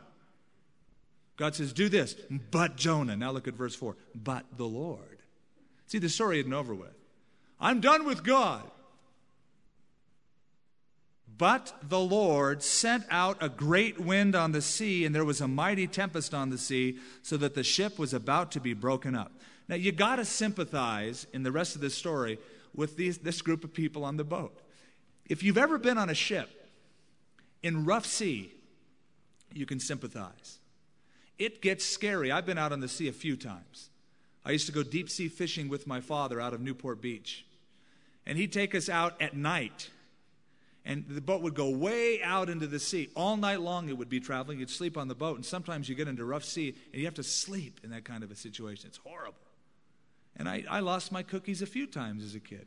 [1.41, 2.15] God says, Do this,
[2.51, 3.15] but Jonah.
[3.17, 3.95] Now look at verse 4.
[4.13, 5.10] But the Lord.
[5.91, 6.95] See, the story isn't over with.
[7.59, 8.63] I'm done with God.
[11.37, 15.49] But the Lord sent out a great wind on the sea, and there was a
[15.49, 19.33] mighty tempest on the sea, so that the ship was about to be broken up.
[19.67, 22.39] Now, you got to sympathize in the rest of this story
[22.73, 24.57] with these, this group of people on the boat.
[25.27, 26.69] If you've ever been on a ship
[27.63, 28.53] in rough sea,
[29.53, 30.59] you can sympathize.
[31.37, 32.31] It gets scary.
[32.31, 33.89] I've been out on the sea a few times.
[34.43, 37.45] I used to go deep sea fishing with my father out of Newport Beach.
[38.25, 39.89] And he'd take us out at night.
[40.83, 43.09] And the boat would go way out into the sea.
[43.15, 44.59] All night long it would be traveling.
[44.59, 45.35] You'd sleep on the boat.
[45.35, 48.23] And sometimes you get into rough sea and you have to sleep in that kind
[48.23, 48.87] of a situation.
[48.87, 49.37] It's horrible.
[50.37, 52.65] And I, I lost my cookies a few times as a kid.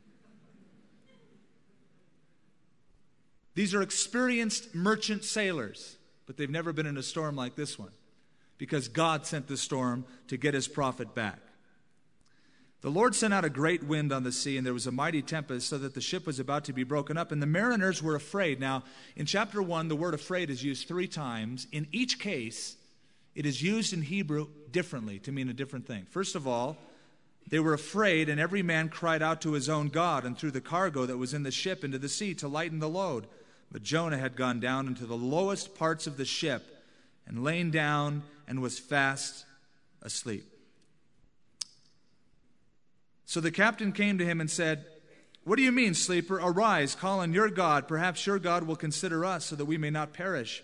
[3.53, 7.91] These are experienced merchant sailors, but they've never been in a storm like this one.
[8.57, 11.39] because God sent the storm to get his prophet back.
[12.85, 15.23] The Lord sent out a great wind on the sea, and there was a mighty
[15.23, 18.13] tempest, so that the ship was about to be broken up, and the mariners were
[18.13, 18.59] afraid.
[18.59, 18.83] Now,
[19.15, 21.65] in chapter 1, the word afraid is used three times.
[21.71, 22.75] In each case,
[23.33, 26.05] it is used in Hebrew differently to mean a different thing.
[26.11, 26.77] First of all,
[27.49, 30.61] they were afraid, and every man cried out to his own God and threw the
[30.61, 33.25] cargo that was in the ship into the sea to lighten the load.
[33.71, 36.63] But Jonah had gone down into the lowest parts of the ship
[37.25, 39.43] and lain down and was fast
[40.03, 40.51] asleep.
[43.25, 44.85] So the captain came to him and said,
[45.43, 46.35] What do you mean, sleeper?
[46.35, 47.87] Arise, call on your God.
[47.87, 50.63] Perhaps your God will consider us so that we may not perish.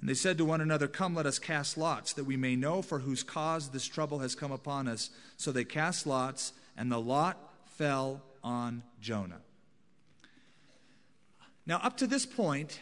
[0.00, 2.82] And they said to one another, Come, let us cast lots, that we may know
[2.82, 5.10] for whose cause this trouble has come upon us.
[5.36, 9.40] So they cast lots, and the lot fell on Jonah.
[11.66, 12.80] Now, up to this point,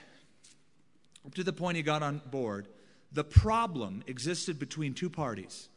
[1.25, 2.67] up to the point he got on board,
[3.13, 5.69] the problem existed between two parties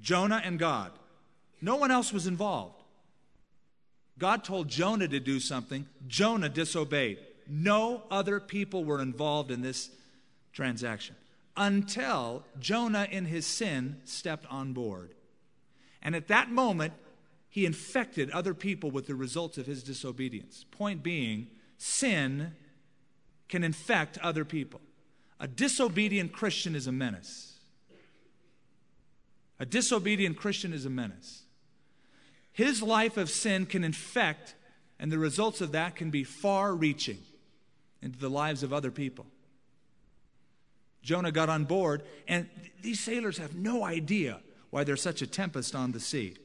[0.00, 0.92] Jonah and God.
[1.60, 2.82] No one else was involved.
[4.18, 7.18] God told Jonah to do something, Jonah disobeyed.
[7.48, 9.90] No other people were involved in this
[10.52, 11.16] transaction
[11.56, 15.14] until Jonah, in his sin, stepped on board.
[16.02, 16.92] And at that moment,
[17.48, 20.64] he infected other people with the results of his disobedience.
[20.70, 22.52] Point being, sin
[23.48, 24.80] can infect other people.
[25.38, 27.58] A disobedient Christian is a menace.
[29.60, 31.43] A disobedient Christian is a menace.
[32.54, 34.54] His life of sin can infect,
[34.98, 37.18] and the results of that can be far reaching
[38.00, 39.26] into the lives of other people.
[41.02, 42.48] Jonah got on board, and
[42.80, 44.40] these sailors have no idea
[44.70, 46.36] why there's such a tempest on the sea.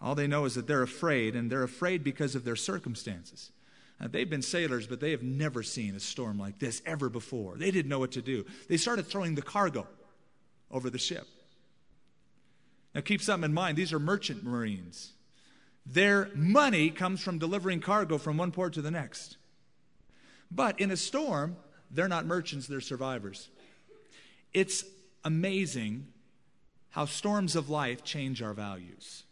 [0.00, 3.50] All they know is that they're afraid, and they're afraid because of their circumstances.
[4.00, 7.56] Now, they've been sailors, but they have never seen a storm like this ever before.
[7.56, 8.46] They didn't know what to do.
[8.68, 9.88] They started throwing the cargo
[10.70, 11.26] over the ship.
[12.94, 15.12] Now, keep something in mind these are merchant marines.
[15.84, 19.36] Their money comes from delivering cargo from one port to the next.
[20.50, 21.56] But in a storm,
[21.90, 23.48] they're not merchants, they're survivors.
[24.52, 24.84] It's
[25.24, 26.06] amazing
[26.90, 29.24] how storms of life change our values.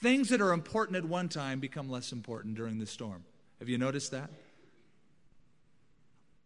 [0.00, 3.24] Things that are important at one time become less important during the storm.
[3.58, 4.30] Have you noticed that?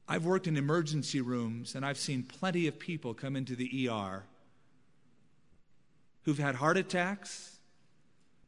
[0.08, 4.24] I've worked in emergency rooms and I've seen plenty of people come into the ER
[6.24, 7.51] who've had heart attacks,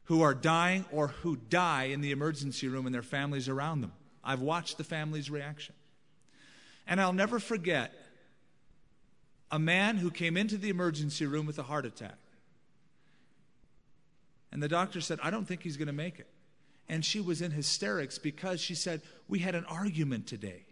[0.05, 3.91] who are dying or who die in the emergency room and their families around them.
[4.23, 5.75] I've watched the family's reaction.
[6.87, 7.93] And I'll never forget
[9.51, 12.17] a man who came into the emergency room with a heart attack.
[14.51, 16.27] And the doctor said, I don't think he's going to make it.
[16.87, 20.65] And she was in hysterics because she said, We had an argument today.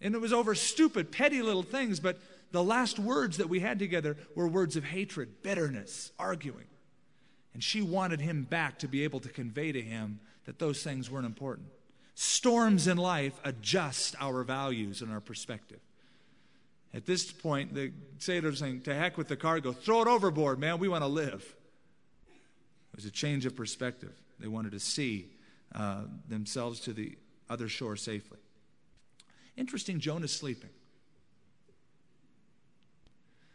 [0.00, 2.18] And it was over stupid, petty little things, but
[2.54, 6.66] the last words that we had together were words of hatred, bitterness, arguing.
[7.52, 11.10] And she wanted him back to be able to convey to him that those things
[11.10, 11.66] weren't important.
[12.14, 15.80] Storms in life adjust our values and our perspective.
[16.92, 20.78] At this point, the sailors saying, To heck with the cargo, throw it overboard, man,
[20.78, 21.56] we want to live.
[22.92, 24.12] It was a change of perspective.
[24.38, 25.26] They wanted to see
[25.74, 27.18] uh, themselves to the
[27.50, 28.38] other shore safely.
[29.56, 30.70] Interesting, Jonah's sleeping.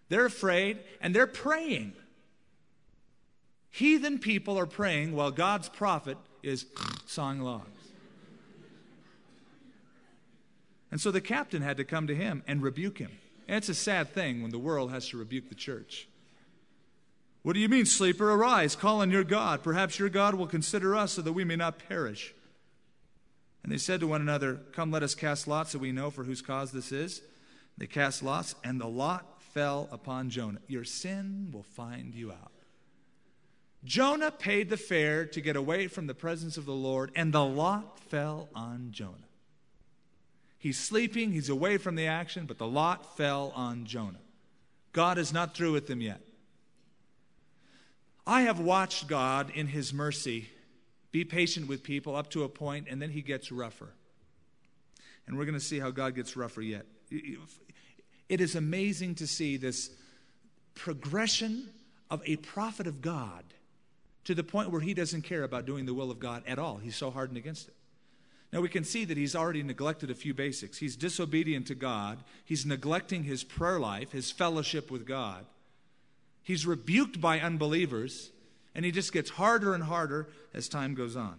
[0.10, 1.94] They're afraid and they're praying.
[3.72, 6.66] Heathen people are praying while God's prophet is
[7.06, 7.68] sawing logs.
[10.92, 13.12] And so the captain had to come to him and rebuke him.
[13.48, 16.08] And it's a sad thing when the world has to rebuke the church.
[17.44, 18.32] What do you mean, sleeper?
[18.32, 19.64] Arise, call on your God.
[19.64, 22.34] Perhaps your God will consider us so that we may not perish.
[23.64, 26.24] And they said to one another, Come, let us cast lots so we know for
[26.24, 27.22] whose cause this is.
[27.78, 30.60] They cast lots, and the lot fell upon Jonah.
[30.68, 32.52] Your sin will find you out.
[33.84, 37.46] Jonah paid the fare to get away from the presence of the Lord, and the
[37.46, 39.16] lot fell on Jonah.
[40.58, 44.20] He's sleeping, he's away from the action, but the lot fell on Jonah.
[44.92, 46.20] God is not through with him yet.
[48.28, 50.50] I have watched God in his mercy
[51.12, 53.90] be patient with people up to a point, and then he gets rougher.
[55.26, 56.86] And we're going to see how God gets rougher yet.
[58.30, 59.90] It is amazing to see this
[60.76, 61.70] progression
[62.10, 63.44] of a prophet of God
[64.24, 66.78] to the point where he doesn't care about doing the will of God at all.
[66.78, 67.74] He's so hardened against it.
[68.54, 70.78] Now we can see that he's already neglected a few basics.
[70.78, 75.46] He's disobedient to God, he's neglecting his prayer life, his fellowship with God.
[76.44, 78.32] He's rebuked by unbelievers,
[78.74, 81.36] and he just gets harder and harder as time goes on.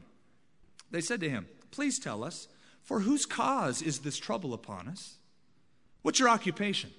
[0.90, 2.48] They said to him, Please tell us,
[2.82, 5.16] For whose cause is this trouble upon us?
[6.02, 6.90] What's your occupation?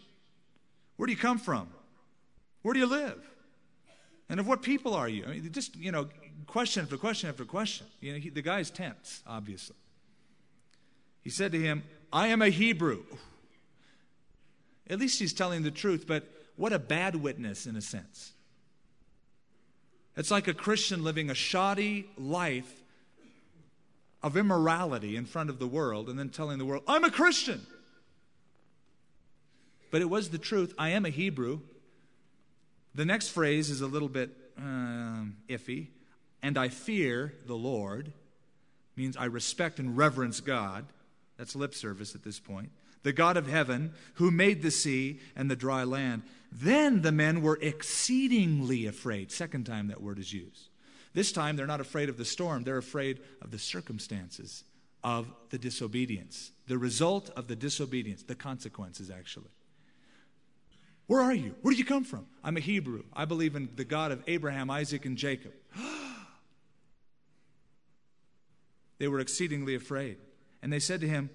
[0.98, 1.68] Where do you come from?
[2.62, 3.20] Where do you live?
[4.30, 5.26] And of what people are you?
[5.26, 6.08] I mean, just, you know,
[6.48, 7.88] question after question after question.
[8.00, 9.76] You know, he, the guy's tense, obviously.
[11.22, 11.84] He said to him,
[12.14, 13.04] I am a Hebrew.
[14.90, 18.34] At least he's telling the truth, but what a bad witness in a sense.
[20.18, 22.84] It's like a Christian living a shoddy life
[24.22, 27.66] of immorality in front of the world and then telling the world, I'm a Christian.
[29.92, 30.74] But it was the truth.
[30.78, 31.60] I am a Hebrew.
[32.96, 35.88] The next phrase is a little bit um, iffy.
[36.42, 38.12] And I fear the Lord
[38.96, 40.86] means I respect and reverence God.
[41.38, 42.72] That's lip service at this point.
[43.04, 46.24] The God of heaven, who made the sea and the dry land.
[46.52, 49.32] Then the men were exceedingly afraid.
[49.32, 50.70] Second time that word is used.
[51.14, 54.64] This time they're not afraid of the storm, they're afraid of the circumstances
[55.04, 59.50] of the disobedience, the result of the disobedience, the consequences, actually.
[61.12, 61.56] Where are you?
[61.62, 62.26] Where did you come from?
[62.42, 63.04] I'm a Hebrew.
[63.12, 65.52] I believe in the God of Abraham, Isaac, and Jacob.
[68.98, 70.20] they were exceedingly afraid.
[70.62, 71.30] And they said to him,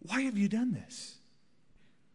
[0.00, 1.20] Why have you done this?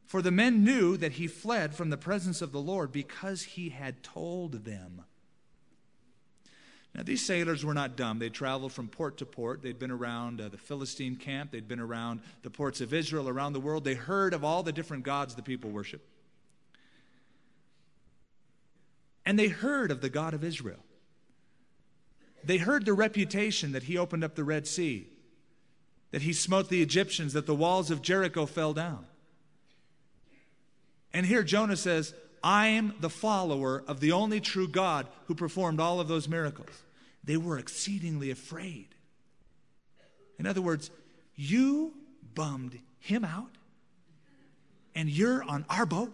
[0.06, 3.70] For the men knew that he fled from the presence of the Lord because he
[3.70, 5.02] had told them.
[6.94, 8.20] Now, these sailors were not dumb.
[8.20, 9.64] They traveled from port to port.
[9.64, 13.54] They'd been around uh, the Philistine camp, they'd been around the ports of Israel, around
[13.54, 13.84] the world.
[13.84, 16.08] They heard of all the different gods the people worship.
[19.26, 20.84] And they heard of the God of Israel.
[22.44, 25.08] They heard the reputation that he opened up the Red Sea,
[26.12, 29.06] that he smote the Egyptians, that the walls of Jericho fell down.
[31.14, 36.02] And here Jonah says, I'm the follower of the only true God who performed all
[36.02, 36.84] of those miracles.
[37.24, 38.88] They were exceedingly afraid.
[40.38, 40.92] In other words,
[41.36, 41.94] you
[42.36, 43.52] bummed him out
[44.94, 46.12] and you're on our boat?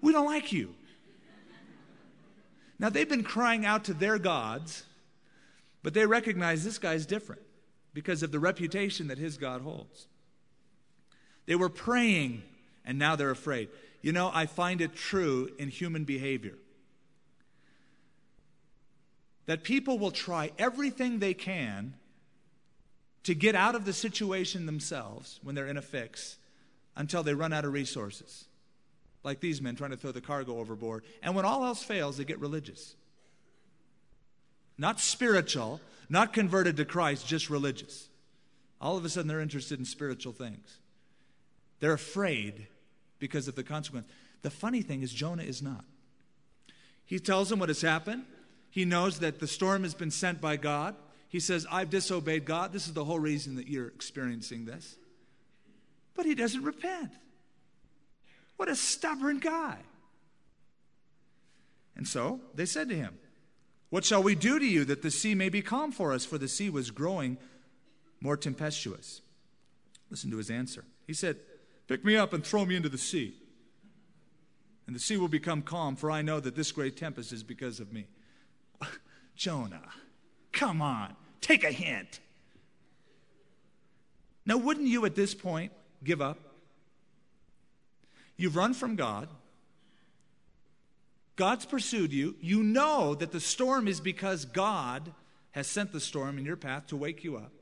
[0.00, 0.74] We don't like you.
[2.78, 4.84] Now, they've been crying out to their gods,
[5.82, 7.42] but they recognize this guy's different
[7.92, 10.08] because of the reputation that his God holds.
[11.46, 12.42] They were praying,
[12.84, 13.68] and now they're afraid.
[14.02, 16.58] You know, I find it true in human behavior
[19.46, 21.94] that people will try everything they can
[23.24, 26.36] to get out of the situation themselves when they're in a fix
[26.96, 28.46] until they run out of resources
[29.24, 31.02] like these men trying to throw the cargo overboard.
[31.22, 32.94] And when all else fails, they get religious.
[34.76, 38.08] Not spiritual, not converted to Christ, just religious.
[38.80, 40.78] All of a sudden, they're interested in spiritual things.
[41.80, 42.66] They're afraid
[43.18, 44.06] because of the consequence.
[44.42, 45.84] The funny thing is, Jonah is not.
[47.06, 48.24] He tells them what has happened.
[48.70, 50.96] He knows that the storm has been sent by God.
[51.28, 52.72] He says, I've disobeyed God.
[52.72, 54.96] This is the whole reason that you're experiencing this.
[56.14, 57.12] But he doesn't repent.
[58.56, 59.78] What a stubborn guy.
[61.96, 63.18] And so they said to him,
[63.90, 66.24] What shall we do to you that the sea may be calm for us?
[66.24, 67.38] For the sea was growing
[68.20, 69.20] more tempestuous.
[70.10, 70.84] Listen to his answer.
[71.06, 71.36] He said,
[71.86, 73.34] Pick me up and throw me into the sea.
[74.86, 77.80] And the sea will become calm, for I know that this great tempest is because
[77.80, 78.06] of me.
[79.36, 79.90] Jonah,
[80.52, 82.20] come on, take a hint.
[84.46, 86.38] Now, wouldn't you at this point give up?
[88.36, 89.28] You've run from God.
[91.36, 92.36] God's pursued you.
[92.40, 95.12] You know that the storm is because God
[95.52, 97.52] has sent the storm in your path to wake you up.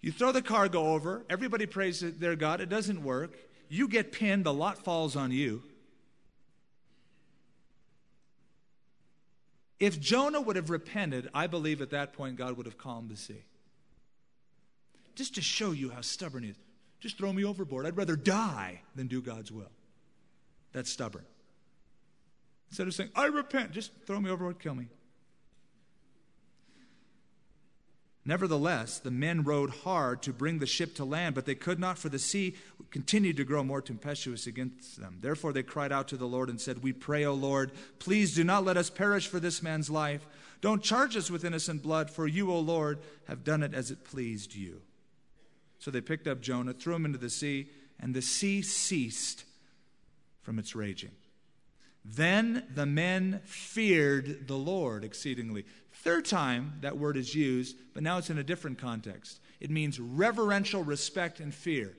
[0.00, 1.24] You throw the cargo over.
[1.28, 2.60] Everybody prays to their God.
[2.60, 3.36] It doesn't work.
[3.68, 4.44] You get pinned.
[4.44, 5.62] The lot falls on you.
[9.80, 13.16] If Jonah would have repented, I believe at that point God would have calmed the
[13.16, 13.44] sea.
[15.14, 16.56] Just to show you how stubborn he is.
[17.00, 17.86] Just throw me overboard.
[17.86, 19.70] I'd rather die than do God's will.
[20.72, 21.24] That's stubborn.
[22.70, 24.88] Instead of saying, I repent, just throw me overboard, kill me.
[28.28, 31.96] Nevertheless, the men rowed hard to bring the ship to land, but they could not,
[31.96, 32.56] for the sea
[32.90, 35.16] continued to grow more tempestuous against them.
[35.22, 38.44] Therefore, they cried out to the Lord and said, We pray, O Lord, please do
[38.44, 40.26] not let us perish for this man's life.
[40.60, 44.04] Don't charge us with innocent blood, for you, O Lord, have done it as it
[44.04, 44.82] pleased you.
[45.78, 47.68] So they picked up Jonah, threw him into the sea,
[48.00, 49.44] and the sea ceased
[50.42, 51.12] from its raging.
[52.04, 55.64] Then the men feared the Lord exceedingly.
[55.92, 59.40] Third time that word is used, but now it's in a different context.
[59.60, 61.94] It means reverential respect and fear.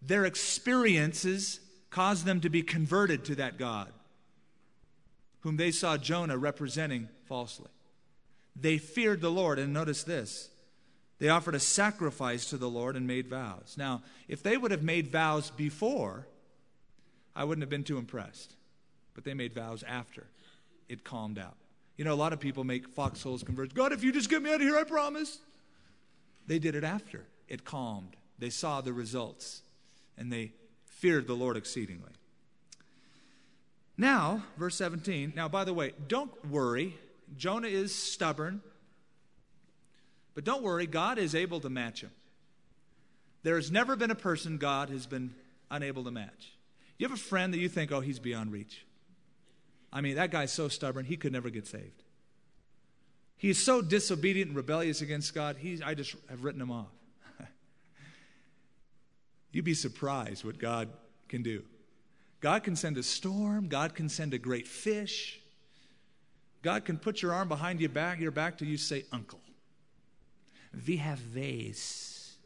[0.00, 1.60] Their experiences
[1.90, 3.92] caused them to be converted to that God,
[5.40, 7.70] whom they saw Jonah representing falsely.
[8.56, 9.58] they feared the Lord.
[9.58, 10.50] And notice this
[11.18, 13.76] they offered a sacrifice to the Lord and made vows.
[13.78, 16.26] Now, if they would have made vows before,
[17.36, 18.54] I wouldn't have been too impressed.
[19.14, 20.26] But they made vows after
[20.88, 21.56] it calmed out.
[21.96, 23.74] You know, a lot of people make foxholes converge.
[23.74, 25.38] God, if you just get me out of here, I promise.
[26.46, 28.16] They did it after it calmed.
[28.38, 29.62] They saw the results
[30.18, 30.52] and they
[30.86, 32.10] feared the Lord exceedingly.
[33.96, 35.32] Now, verse 17.
[35.36, 36.96] Now, by the way, don't worry.
[37.36, 38.60] Jonah is stubborn.
[40.34, 42.10] But don't worry, God is able to match him.
[43.42, 45.34] There has never been a person God has been
[45.70, 46.52] unable to match.
[46.98, 48.84] You have a friend that you think, oh, he's beyond reach.
[49.92, 52.02] I mean, that guy's so stubborn, he could never get saved.
[53.36, 56.88] He is so disobedient and rebellious against God, he's, I just have written him off.
[59.52, 60.88] You'd be surprised what God
[61.28, 61.62] can do.
[62.40, 65.40] God can send a storm, God can send a great fish.
[66.62, 69.40] God can put your arm behind your back, your back till you say, Uncle.
[70.86, 72.36] We have ways.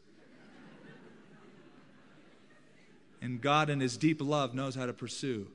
[3.21, 5.47] and God, in His deep love, knows how to pursue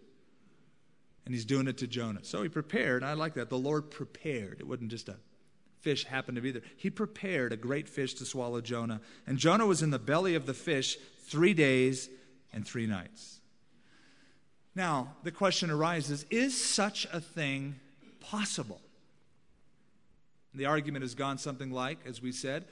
[1.24, 2.20] and he's doing it to Jonah.
[2.22, 3.02] So he prepared.
[3.02, 3.48] I like that.
[3.48, 4.60] The Lord prepared.
[4.60, 5.16] It wasn't just a
[5.80, 6.62] fish happened to be there.
[6.76, 9.00] He prepared a great fish to swallow Jonah.
[9.26, 10.96] And Jonah was in the belly of the fish
[11.26, 12.08] three days
[12.52, 13.40] and three nights.
[14.74, 17.76] Now, the question arises is such a thing
[18.20, 18.80] possible?
[20.54, 22.64] The argument has gone something like, as we said,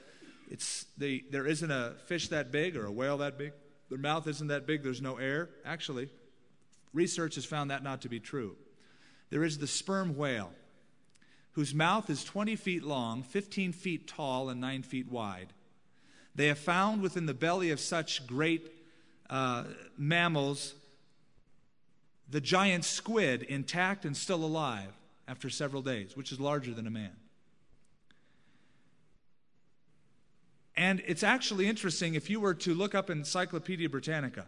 [0.49, 3.53] it's the, there isn't a fish that big or a whale that big.
[3.89, 4.83] Their mouth isn't that big.
[4.83, 5.49] There's no air.
[5.65, 6.09] Actually,
[6.93, 8.55] Research has found that not to be true.
[9.31, 10.51] There is the sperm whale,
[11.53, 15.47] whose mouth is 20 feet long, 15 feet tall, and 9 feet wide.
[16.35, 18.71] They have found within the belly of such great
[19.29, 19.63] uh,
[19.97, 20.75] mammals
[22.29, 24.91] the giant squid intact and still alive
[25.27, 27.11] after several days, which is larger than a man.
[30.75, 34.47] And it's actually interesting if you were to look up Encyclopedia Britannica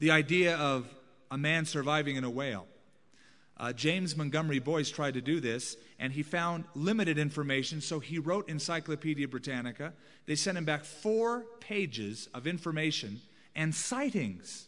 [0.00, 0.88] the idea of
[1.30, 2.66] a man surviving in a whale.
[3.56, 8.18] Uh, James Montgomery Boice tried to do this, and he found limited information, so he
[8.18, 9.92] wrote Encyclopedia Britannica.
[10.24, 13.20] They sent him back four pages of information
[13.54, 14.66] and sightings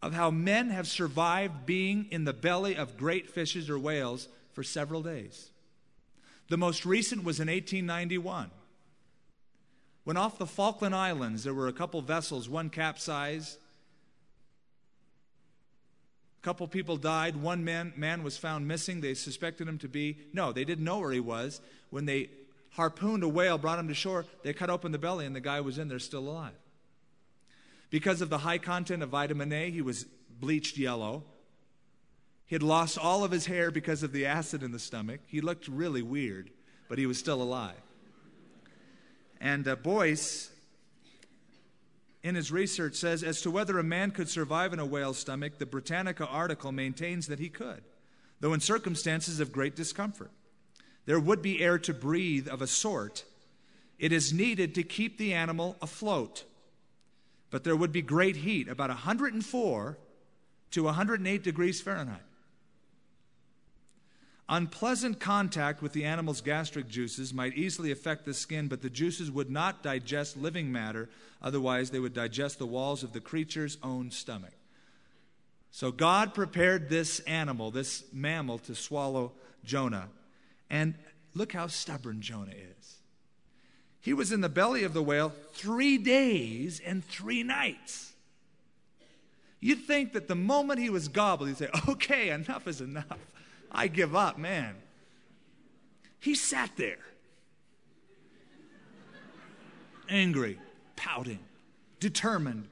[0.00, 4.62] of how men have survived being in the belly of great fishes or whales for
[4.62, 5.50] several days.
[6.48, 8.50] The most recent was in 1891.
[10.04, 13.58] When off the Falkland Islands, there were a couple vessels, one capsized
[16.44, 17.36] A couple people died.
[17.36, 19.00] One man, man was found missing.
[19.00, 21.62] They suspected him to be, no, they didn't know where he was.
[21.88, 22.28] When they
[22.72, 25.62] harpooned a whale, brought him to shore, they cut open the belly, and the guy
[25.62, 26.52] was in there still alive.
[27.88, 30.04] Because of the high content of vitamin A, he was
[30.38, 31.22] bleached yellow.
[32.46, 35.20] He had lost all of his hair because of the acid in the stomach.
[35.26, 36.50] He looked really weird,
[36.88, 37.80] but he was still alive.
[39.40, 40.50] And uh, Boice
[42.22, 45.58] in his research says as to whether a man could survive in a whale's stomach,
[45.58, 47.82] the Britannica article maintains that he could,
[48.40, 50.30] though in circumstances of great discomfort.
[51.06, 53.24] There would be air to breathe of a sort.
[53.98, 56.44] It is needed to keep the animal afloat.
[57.50, 59.98] But there would be great heat, about 104
[60.70, 62.22] to 108 degrees Fahrenheit.
[64.48, 69.30] Unpleasant contact with the animal's gastric juices might easily affect the skin, but the juices
[69.30, 71.08] would not digest living matter,
[71.40, 74.52] otherwise, they would digest the walls of the creature's own stomach.
[75.70, 79.32] So, God prepared this animal, this mammal, to swallow
[79.64, 80.08] Jonah.
[80.68, 80.94] And
[81.34, 82.96] look how stubborn Jonah is.
[84.00, 88.12] He was in the belly of the whale three days and three nights.
[89.60, 93.18] You'd think that the moment he was gobbled, he'd say, Okay, enough is enough.
[93.74, 94.76] I give up, man.
[96.20, 97.04] He sat there,
[100.08, 100.58] angry,
[100.96, 101.40] pouting,
[101.98, 102.68] determined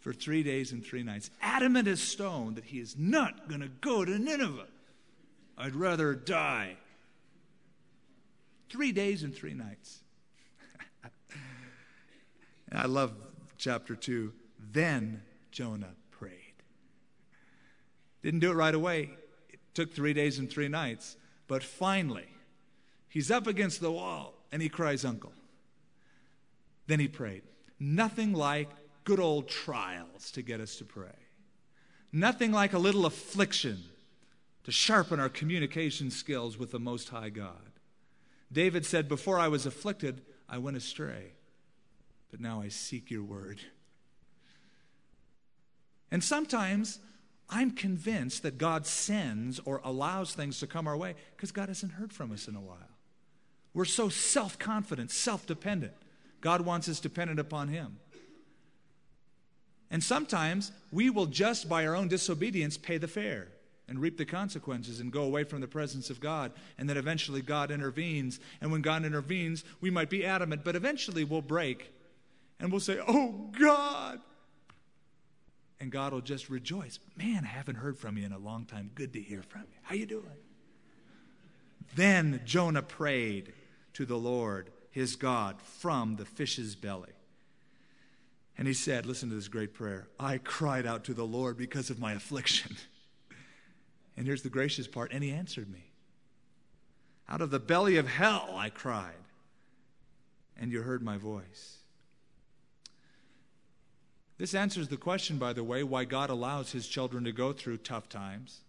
[0.00, 3.68] for three days and three nights, adamant as stone that he is not going to
[3.68, 4.66] go to Nineveh.
[5.56, 6.76] I'd rather die.
[8.70, 10.00] Three days and three nights.
[12.72, 13.12] I love
[13.56, 14.32] chapter 2.
[14.72, 16.54] Then Jonah prayed.
[18.22, 19.10] Didn't do it right away.
[19.74, 21.16] Took three days and three nights.
[21.46, 22.28] But finally,
[23.08, 25.32] he's up against the wall and he cries, Uncle.
[26.86, 27.42] Then he prayed.
[27.78, 28.68] Nothing like
[29.04, 31.16] good old trials to get us to pray.
[32.12, 33.78] Nothing like a little affliction
[34.64, 37.70] to sharpen our communication skills with the Most High God.
[38.52, 41.32] David said, Before I was afflicted, I went astray,
[42.30, 43.60] but now I seek your word.
[46.10, 46.98] And sometimes
[47.50, 51.92] I'm convinced that God sends or allows things to come our way because God hasn't
[51.92, 52.78] heard from us in a while.
[53.74, 55.92] We're so self confident, self dependent.
[56.40, 57.98] God wants us dependent upon Him.
[59.90, 63.48] And sometimes we will just by our own disobedience pay the fare
[63.88, 66.52] and reap the consequences and go away from the presence of God.
[66.78, 68.38] And then eventually God intervenes.
[68.60, 71.92] And when God intervenes, we might be adamant, but eventually we'll break
[72.60, 74.20] and we'll say, Oh God,
[75.80, 76.98] and God will just rejoice.
[77.16, 78.90] Man, I haven't heard from you in a long time.
[78.94, 79.78] Good to hear from you.
[79.82, 80.26] How you doing?
[81.96, 83.54] Then Jonah prayed
[83.94, 87.12] to the Lord, his God, from the fish's belly.
[88.58, 90.08] And he said, Listen to this great prayer.
[90.18, 92.76] I cried out to the Lord because of my affliction.
[94.16, 95.92] And here's the gracious part, and he answered me.
[97.26, 99.14] Out of the belly of hell I cried,
[100.58, 101.79] and you heard my voice.
[104.40, 107.76] This answers the question, by the way, why God allows his children to go through
[107.76, 108.60] tough times.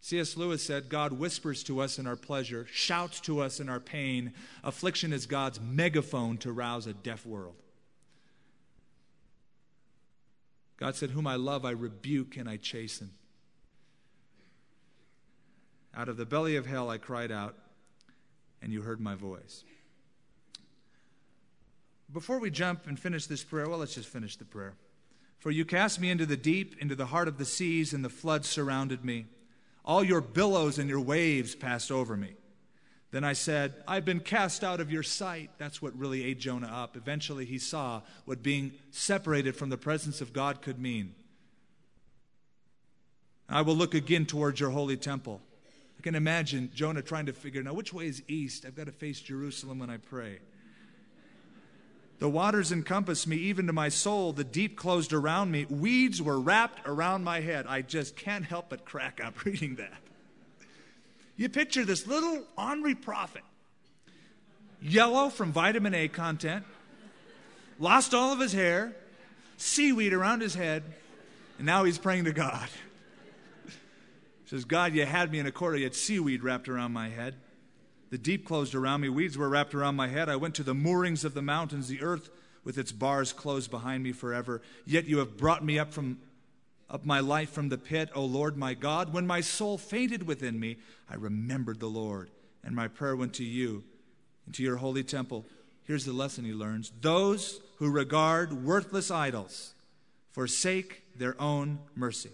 [0.00, 0.36] C.S.
[0.36, 4.32] Lewis said, God whispers to us in our pleasure, shouts to us in our pain.
[4.64, 7.54] Affliction is God's megaphone to rouse a deaf world.
[10.78, 13.12] God said, Whom I love, I rebuke and I chasten.
[15.94, 17.54] Out of the belly of hell I cried out,
[18.60, 19.62] and you heard my voice.
[22.12, 24.74] Before we jump and finish this prayer, well, let's just finish the prayer.
[25.38, 28.08] For you cast me into the deep, into the heart of the seas, and the
[28.08, 29.26] floods surrounded me.
[29.84, 32.34] All your billows and your waves passed over me.
[33.12, 35.50] Then I said, I've been cast out of your sight.
[35.58, 36.96] That's what really ate Jonah up.
[36.96, 41.14] Eventually, he saw what being separated from the presence of God could mean.
[43.48, 45.40] I will look again towards your holy temple.
[45.98, 48.64] I can imagine Jonah trying to figure now which way is east?
[48.66, 50.40] I've got to face Jerusalem when I pray.
[52.18, 54.32] The waters encompassed me, even to my soul.
[54.32, 55.66] The deep closed around me.
[55.66, 57.66] Weeds were wrapped around my head.
[57.68, 59.92] I just can't help but crack up reading that.
[61.36, 63.42] You picture this little ornery prophet,
[64.80, 66.64] yellow from vitamin A content,
[67.78, 68.96] lost all of his hair,
[69.58, 70.82] seaweed around his head,
[71.58, 72.68] and now he's praying to God.
[73.66, 77.10] He says, God, you had me in a corner, you had seaweed wrapped around my
[77.10, 77.34] head.
[78.10, 80.28] The deep closed around me, weeds were wrapped around my head.
[80.28, 82.30] I went to the moorings of the mountains, the earth
[82.64, 84.62] with its bars closed behind me forever.
[84.84, 86.18] Yet you have brought me up from
[86.88, 89.12] up my life from the pit, O Lord my God.
[89.12, 90.76] When my soul fainted within me,
[91.10, 92.30] I remembered the Lord,
[92.62, 93.82] and my prayer went to you
[94.44, 95.44] and to your holy temple.
[95.82, 99.74] Here's the lesson he learns those who regard worthless idols
[100.30, 102.30] forsake their own mercy.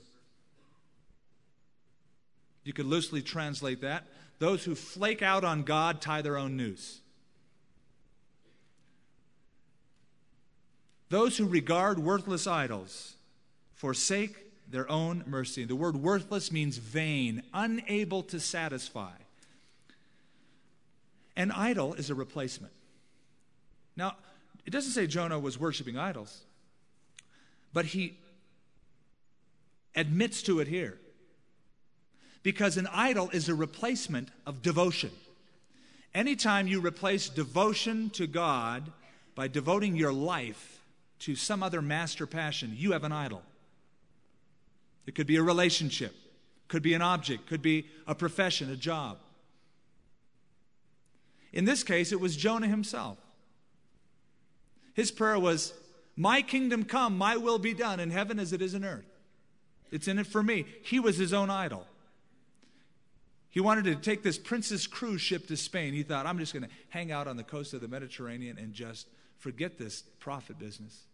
[2.64, 4.04] You could loosely translate that
[4.42, 6.98] those who flake out on God tie their own noose.
[11.10, 13.14] Those who regard worthless idols
[13.76, 14.34] forsake
[14.68, 15.64] their own mercy.
[15.64, 19.12] The word worthless means vain, unable to satisfy.
[21.36, 22.72] An idol is a replacement.
[23.94, 24.16] Now,
[24.66, 26.40] it doesn't say Jonah was worshiping idols,
[27.72, 28.18] but he
[29.94, 30.98] admits to it here
[32.42, 35.10] because an idol is a replacement of devotion.
[36.14, 38.92] Anytime you replace devotion to God
[39.34, 40.80] by devoting your life
[41.20, 43.42] to some other master passion, you have an idol.
[45.06, 46.14] It could be a relationship,
[46.68, 49.18] could be an object, could be a profession, a job.
[51.52, 53.18] In this case, it was Jonah himself.
[54.94, 55.72] His prayer was,
[56.16, 59.04] My kingdom come, my will be done in heaven as it is in earth.
[59.90, 60.66] It's in it for me.
[60.82, 61.86] He was his own idol.
[63.52, 65.92] He wanted to take this Princess cruise ship to Spain.
[65.92, 68.72] He thought, I'm just going to hang out on the coast of the Mediterranean and
[68.72, 71.04] just forget this prophet business.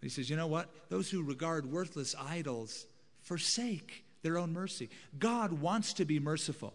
[0.00, 0.70] He says, You know what?
[0.88, 2.86] Those who regard worthless idols
[3.22, 4.88] forsake their own mercy.
[5.18, 6.72] God wants to be merciful.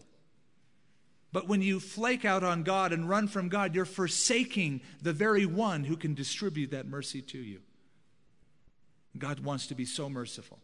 [1.32, 5.46] But when you flake out on God and run from God, you're forsaking the very
[5.46, 7.60] one who can distribute that mercy to you.
[9.16, 10.58] God wants to be so merciful.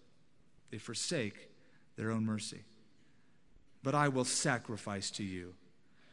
[0.70, 1.48] They forsake
[1.96, 2.64] their own mercy
[3.82, 5.54] but I will sacrifice to you.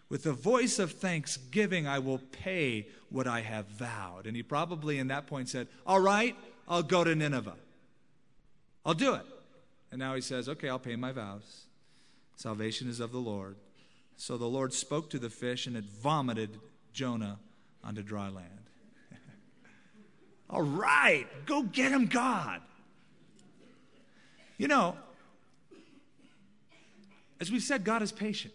[0.10, 4.26] With the voice of thanksgiving, I will pay what I have vowed.
[4.26, 6.36] And he probably in that point said, All right,
[6.68, 7.56] I'll go to Nineveh.
[8.86, 9.26] I'll do it.
[9.92, 11.66] And now he says, Okay, I'll pay my vows.
[12.38, 13.58] Salvation is of the Lord.
[14.16, 16.58] So the Lord spoke to the fish, and it vomited
[16.94, 17.40] Jonah
[17.84, 18.70] onto dry land.
[20.50, 22.62] All right, go get him, God.
[24.58, 24.98] You know,
[27.40, 28.54] as we've said, God is patient.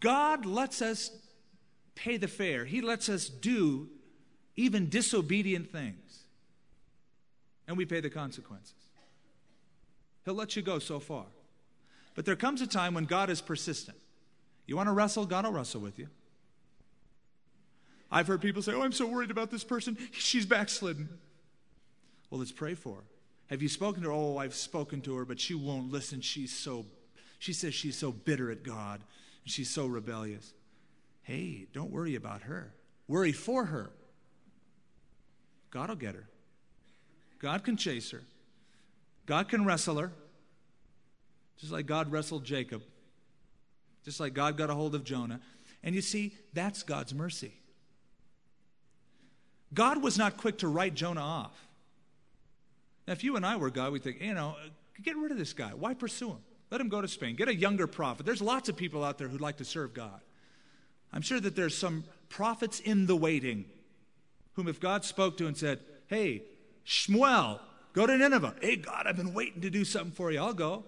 [0.00, 1.10] God lets us
[1.94, 3.88] pay the fare, He lets us do
[4.56, 6.24] even disobedient things.
[7.68, 8.74] and we pay the consequences.
[10.24, 11.24] He'll let you go so far.
[12.14, 13.98] But there comes a time when God is persistent.
[14.66, 15.26] You want to wrestle?
[15.26, 16.08] God will wrestle with you.
[18.10, 19.98] I've heard people say, Oh, I'm so worried about this person.
[20.12, 21.08] She's backslidden.
[22.30, 23.02] Well, let's pray for her.
[23.48, 24.14] Have you spoken to her?
[24.14, 26.20] Oh, I've spoken to her, but she won't listen.
[26.20, 26.86] She's so,
[27.38, 29.00] she says she's so bitter at God
[29.44, 30.52] and she's so rebellious.
[31.22, 32.72] Hey, don't worry about her.
[33.08, 33.90] Worry for her.
[35.70, 36.28] God will get her.
[37.38, 38.22] God can chase her.
[39.26, 40.12] God can wrestle her.
[41.58, 42.82] Just like God wrestled Jacob.
[44.04, 45.40] Just like God got a hold of Jonah.
[45.82, 47.54] And you see, that's God's mercy.
[49.74, 51.65] God was not quick to write Jonah off.
[53.06, 54.56] Now, if you and I were God, we'd think, you know,
[55.02, 55.70] get rid of this guy.
[55.70, 56.38] Why pursue him?
[56.70, 57.36] Let him go to Spain.
[57.36, 58.26] Get a younger prophet.
[58.26, 60.20] There's lots of people out there who'd like to serve God.
[61.12, 63.66] I'm sure that there's some prophets in the waiting
[64.54, 66.42] whom, if God spoke to and said, Hey,
[66.84, 67.60] Shmuel,
[67.92, 68.54] go to Nineveh.
[68.60, 70.40] Hey, God, I've been waiting to do something for you.
[70.40, 70.84] I'll go.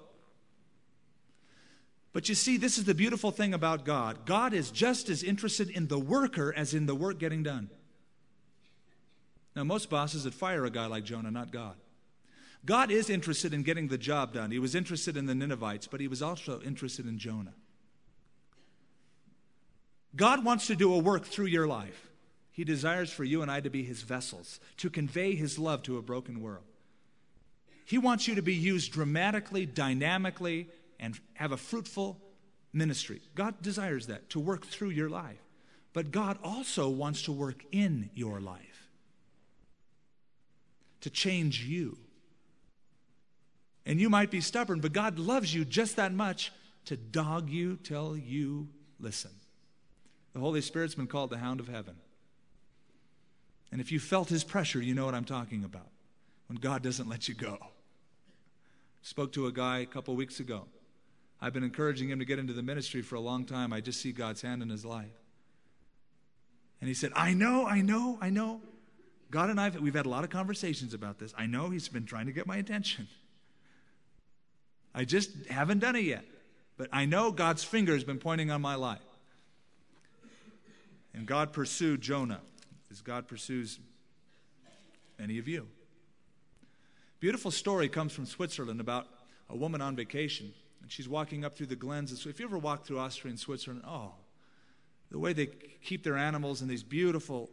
[2.12, 5.70] But you see, this is the beautiful thing about God God is just as interested
[5.70, 7.70] in the worker as in the work getting done.
[9.54, 11.74] Now, most bosses would fire a guy like Jonah, not God.
[12.64, 14.50] God is interested in getting the job done.
[14.50, 17.54] He was interested in the Ninevites, but he was also interested in Jonah.
[20.16, 22.11] God wants to do a work through your life.
[22.50, 25.96] He desires for you and I to be his vessels, to convey his love to
[25.96, 26.64] a broken world.
[27.84, 32.20] He wants you to be used dramatically, dynamically, and have a fruitful
[32.72, 33.22] ministry.
[33.34, 35.40] God desires that, to work through your life.
[35.92, 38.90] But God also wants to work in your life,
[41.00, 41.96] to change you.
[43.89, 46.53] And you might be stubborn, but God loves you just that much
[46.84, 48.68] to dog you till you
[49.01, 49.30] listen.
[50.34, 51.97] The Holy Spirit's been called the hound of heaven.
[53.72, 55.89] And if you felt his pressure, you know what I'm talking about.
[56.49, 57.59] When God doesn't let you go.
[59.01, 60.66] Spoke to a guy a couple weeks ago.
[61.41, 63.72] I've been encouraging him to get into the ministry for a long time.
[63.72, 65.16] I just see God's hand in his life.
[66.82, 68.61] And he said, I know, I know, I know.
[69.30, 71.32] God and I, we've had a lot of conversations about this.
[71.39, 73.09] I know he's been trying to get my attention.
[74.99, 76.24] I just haven't done it yet.
[76.76, 78.99] But I know God's finger has been pointing on my life.
[81.14, 82.40] And God pursued Jonah
[82.90, 83.78] as God pursues
[85.22, 85.68] any of you.
[87.20, 89.07] Beautiful story comes from Switzerland about
[89.49, 90.53] a woman on vacation.
[90.82, 92.26] And she's walking up through the glens.
[92.26, 94.14] If you ever walk through Austria and Switzerland, oh,
[95.12, 95.46] the way they
[95.80, 97.51] keep their animals in these beautiful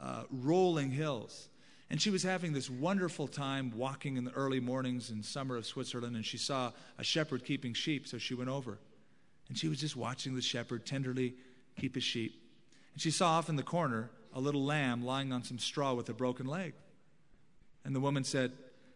[0.00, 1.50] uh, rolling hills.
[1.88, 5.66] And she was having this wonderful time walking in the early mornings in summer of
[5.66, 8.78] Switzerland, and she saw a shepherd keeping sheep, so she went over.
[9.48, 11.34] And she was just watching the shepherd tenderly
[11.78, 12.42] keep his sheep.
[12.92, 16.08] And she saw off in the corner a little lamb lying on some straw with
[16.08, 16.74] a broken leg.
[17.84, 18.52] And the woman said,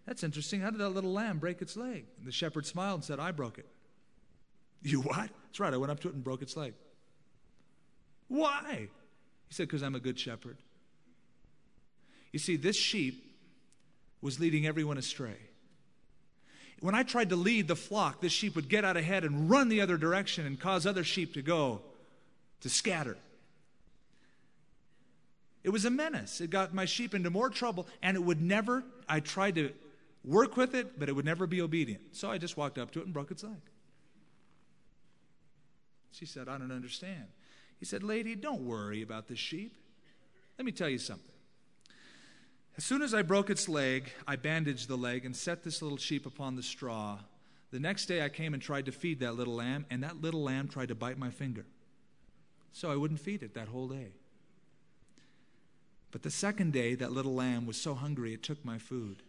[0.07, 0.61] That's interesting.
[0.61, 2.07] How did that little lamb break its leg?
[2.19, 3.69] And the shepherd smiled and said, I broke it.
[4.83, 5.31] You what?
[5.47, 5.73] That's right.
[5.73, 6.75] I went up to it and broke its leg.
[8.27, 8.89] Why?
[9.49, 10.57] He said, Because I'm a good shepherd.
[12.33, 13.25] You see, this sheep
[14.21, 15.37] was leading everyone astray.
[16.81, 19.69] When I tried to lead the flock, this sheep would get out ahead and run
[19.69, 21.83] the other direction and cause other sheep to go,
[22.61, 23.17] to scatter.
[25.63, 26.41] It was a menace.
[26.41, 29.73] It got my sheep into more trouble, and it would never, I tried to
[30.25, 32.17] work with it, but it would never be obedient.
[32.17, 33.61] So I just walked up to it and broke its leg.
[36.13, 37.27] She said, I don't understand.
[37.79, 39.77] He said, Lady, don't worry about the sheep.
[40.59, 41.30] Let me tell you something.
[42.81, 45.99] As soon as I broke its leg, I bandaged the leg and set this little
[45.99, 47.19] sheep upon the straw.
[47.73, 50.43] The next day I came and tried to feed that little lamb, and that little
[50.43, 51.67] lamb tried to bite my finger.
[52.73, 54.13] So I wouldn't feed it that whole day.
[56.11, 59.25] But the second day, that little lamb was so hungry it took my food.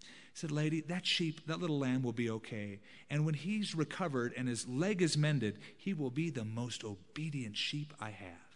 [0.00, 2.80] He said, Lady, that sheep, that little lamb will be okay.
[3.08, 7.56] And when he's recovered and his leg is mended, he will be the most obedient
[7.56, 8.53] sheep I have.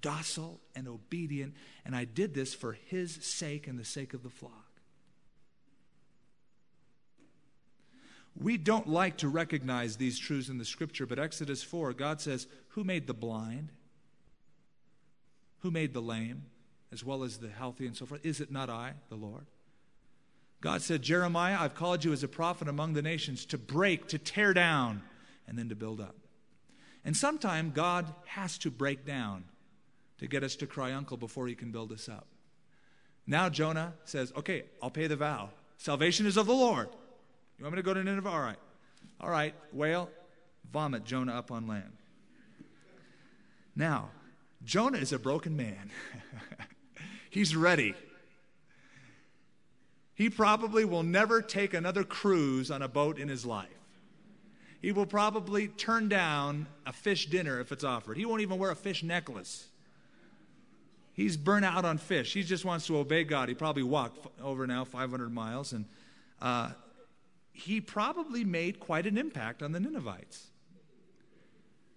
[0.00, 1.54] Docile and obedient.
[1.84, 4.52] And I did this for his sake and the sake of the flock.
[8.40, 12.46] We don't like to recognize these truths in the scripture, but Exodus 4, God says,
[12.68, 13.70] Who made the blind?
[15.58, 16.46] Who made the lame?
[16.92, 18.24] as well as the healthy and so forth.
[18.24, 19.46] Is it not I, the Lord?
[20.60, 24.18] God said, Jeremiah, I've called you as a prophet among the nations to break, to
[24.18, 25.02] tear down,
[25.46, 26.16] and then to build up.
[27.04, 29.44] And sometime God has to break down
[30.20, 32.26] to get us to cry uncle before he can build us up.
[33.26, 35.50] Now Jonah says, Okay, I'll pay the vow.
[35.78, 36.88] Salvation is of the Lord.
[37.58, 38.28] You want me to go to Nineveh?
[38.28, 38.58] All right.
[39.18, 40.10] All right, whale,
[40.70, 41.92] vomit Jonah up on land.
[43.74, 44.10] Now,
[44.62, 45.90] Jonah is a broken man.
[47.30, 47.94] He's ready.
[50.14, 53.68] He probably will never take another cruise on a boat in his life.
[54.82, 58.18] He will probably turn down a fish dinner if it's offered.
[58.18, 59.69] He won't even wear a fish necklace.
[61.20, 62.32] He's burnt out on fish.
[62.32, 63.50] He just wants to obey God.
[63.50, 65.84] He probably walked over now 500 miles, and
[66.40, 66.70] uh,
[67.52, 70.46] he probably made quite an impact on the Ninevites.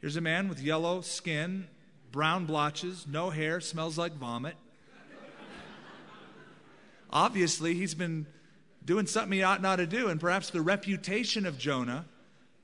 [0.01, 1.69] Here's a man with yellow skin,
[2.11, 4.55] brown blotches, no hair, smells like vomit.
[7.09, 8.25] Obviously, he's been
[8.83, 12.03] doing something he ought not to do, and perhaps the reputation of Jonah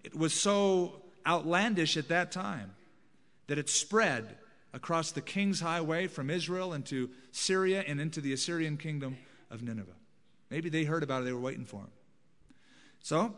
[0.04, 2.74] it was so outlandish at that time
[3.48, 4.36] that it spread
[4.74, 9.18] across the king's highway from Israel into Syria and into the Assyrian kingdom
[9.50, 9.92] of Nineveh.
[10.50, 11.92] Maybe they heard about it, they were waiting for him.
[13.02, 13.34] So,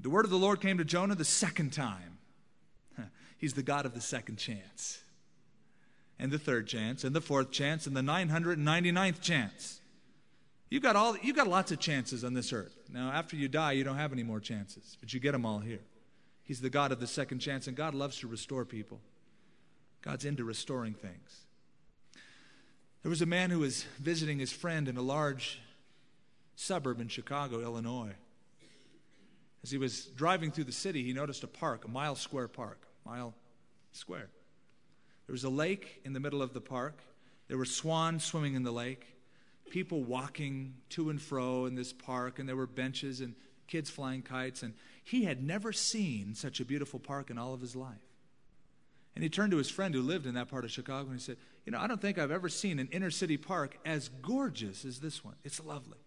[0.00, 2.18] the word of the Lord came to Jonah the second time.
[3.38, 5.02] He's the God of the second chance,
[6.18, 9.80] and the third chance, and the fourth chance, and the 999th chance.
[10.70, 12.76] You've got all, you've got lots of chances on this earth.
[12.92, 15.60] Now, after you die, you don't have any more chances, but you get them all
[15.60, 15.82] here.
[16.42, 19.00] He's the God of the second chance, and God loves to restore people.
[20.04, 21.46] God's into restoring things.
[23.02, 25.60] There was a man who was visiting his friend in a large
[26.56, 28.12] suburb in Chicago, Illinois.
[29.62, 32.86] As he was driving through the city, he noticed a park, a mile square park,
[33.04, 33.34] mile
[33.92, 34.28] square.
[35.26, 36.98] There was a lake in the middle of the park.
[37.48, 39.14] There were swans swimming in the lake
[39.70, 43.34] people walking to and fro in this park, and there were benches and
[43.66, 44.62] kids flying kites.
[44.62, 48.03] And he had never seen such a beautiful park in all of his life.
[49.14, 51.24] And he turned to his friend who lived in that part of Chicago and he
[51.24, 54.84] said, You know, I don't think I've ever seen an inner city park as gorgeous
[54.84, 55.36] as this one.
[55.44, 55.98] It's lovely.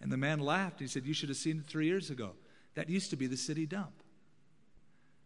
[0.00, 0.80] And the man laughed.
[0.80, 2.32] He said, You should have seen it three years ago.
[2.74, 4.02] That used to be the city dump.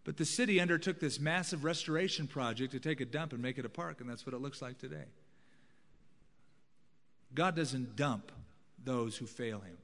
[0.04, 3.66] But the city undertook this massive restoration project to take a dump and make it
[3.66, 5.04] a park, and that's what it looks like today.
[7.34, 8.32] God doesn't dump
[8.82, 9.76] those who fail him,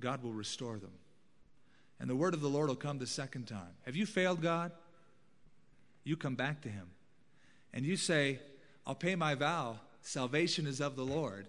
[0.00, 0.92] God will restore them.
[2.00, 3.74] And the word of the Lord will come the second time.
[3.84, 4.72] Have you failed God?
[6.04, 6.90] You come back to him
[7.72, 8.40] and you say,
[8.86, 9.78] I'll pay my vow.
[10.02, 11.46] Salvation is of the Lord.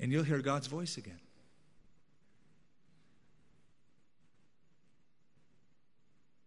[0.00, 1.20] And you'll hear God's voice again.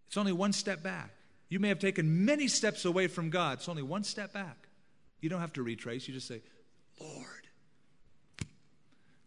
[0.08, 1.12] It's only one step back.
[1.50, 3.60] You may have taken many steps away from God.
[3.60, 4.68] It's only one step back.
[5.22, 6.08] You don't have to retrace.
[6.08, 6.42] You just say,
[7.00, 7.48] Lord,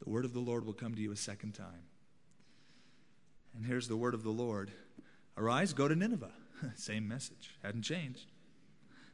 [0.02, 1.84] the word of the Lord will come to you a second time.
[3.56, 4.70] And here's the word of the Lord
[5.36, 6.32] Arise, go to Nineveh.
[6.76, 8.26] Same message, hadn't changed.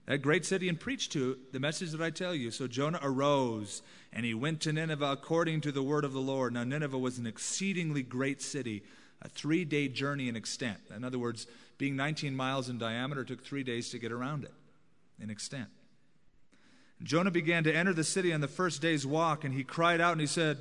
[0.07, 2.51] That great city and preached to the message that I tell you.
[2.53, 3.83] So Jonah arose
[4.13, 6.55] and he went to Nineveh according to the word of the Lord.
[6.55, 8.85] Now, Nineveh was an exceedingly great city,
[9.21, 10.79] a three day journey in extent.
[10.95, 14.55] In other words, being 19 miles in diameter, took three days to get around it
[15.21, 15.69] in extent.
[17.03, 20.13] Jonah began to enter the city on the first day's walk, and he cried out
[20.13, 20.59] and he said,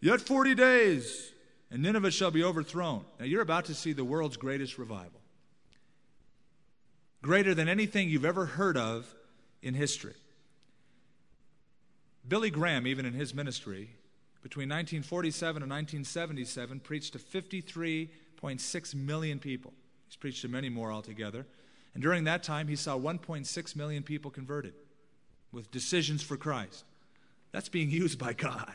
[0.00, 1.32] Yet 40 days,
[1.70, 3.04] and Nineveh shall be overthrown.
[3.18, 5.19] Now you're about to see the world's greatest revival.
[7.22, 9.14] Greater than anything you've ever heard of
[9.62, 10.14] in history.
[12.26, 13.90] Billy Graham, even in his ministry,
[14.42, 19.72] between 1947 and 1977, preached to 53.6 million people.
[20.06, 21.46] He's preached to many more altogether.
[21.94, 24.74] And during that time, he saw 1.6 million people converted
[25.52, 26.84] with decisions for Christ.
[27.52, 28.74] That's being used by God.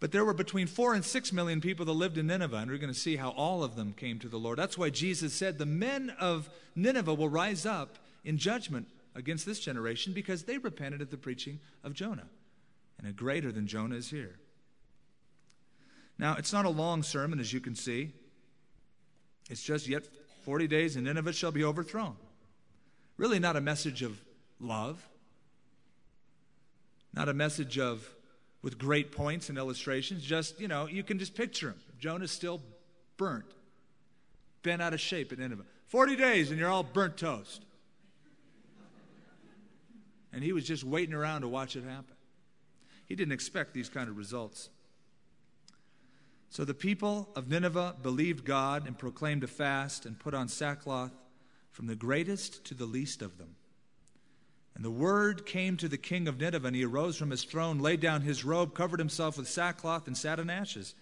[0.00, 2.78] But there were between four and six million people that lived in Nineveh, and we're
[2.78, 4.58] going to see how all of them came to the Lord.
[4.58, 8.86] That's why Jesus said the men of Nineveh will rise up in judgment
[9.16, 12.28] against this generation because they repented at the preaching of Jonah.
[12.98, 14.38] And a greater than Jonah is here.
[16.18, 18.12] Now, it's not a long sermon, as you can see.
[19.50, 20.04] It's just yet
[20.44, 22.16] 40 days and Nineveh shall be overthrown.
[23.16, 24.20] Really, not a message of
[24.60, 25.08] love,
[27.12, 28.08] not a message of
[28.68, 30.22] with great points and illustrations.
[30.22, 31.80] Just, you know, you can just picture him.
[31.98, 32.60] Jonah's still
[33.16, 33.46] burnt,
[34.62, 35.64] bent out of shape at Nineveh.
[35.86, 37.64] 40 days and you're all burnt toast.
[40.34, 42.14] And he was just waiting around to watch it happen.
[43.06, 44.68] He didn't expect these kind of results.
[46.50, 51.12] So the people of Nineveh believed God and proclaimed a fast and put on sackcloth
[51.70, 53.56] from the greatest to the least of them.
[54.78, 57.80] And the word came to the king of Nineveh, and he arose from his throne,
[57.80, 60.94] laid down his robe, covered himself with sackcloth, and sat in ashes.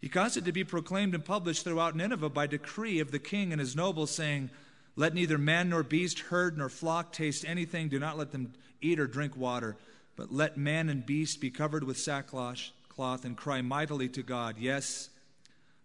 [0.00, 3.52] He caused it to be proclaimed and published throughout Nineveh by decree of the king
[3.52, 4.50] and his nobles, saying,
[4.96, 7.88] Let neither man nor beast, herd nor flock taste anything.
[7.88, 9.76] Do not let them eat or drink water,
[10.16, 14.56] but let man and beast be covered with sackcloth and cry mightily to God.
[14.58, 15.10] Yes,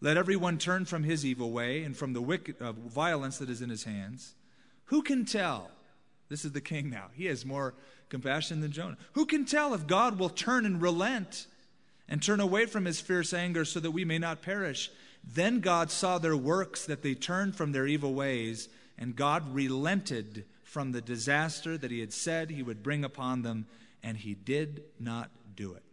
[0.01, 3.61] let everyone turn from his evil way and from the wicked, uh, violence that is
[3.61, 4.33] in his hands.
[4.85, 5.69] Who can tell?
[6.29, 7.07] This is the king now.
[7.13, 7.73] He has more
[8.09, 8.97] compassion than Jonah.
[9.13, 11.47] Who can tell if God will turn and relent
[12.09, 14.91] and turn away from his fierce anger so that we may not perish.
[15.23, 20.45] Then God saw their works, that they turned from their evil ways, and God relented
[20.63, 23.65] from the disaster that he had said he would bring upon them,
[24.03, 25.83] and he did not do it.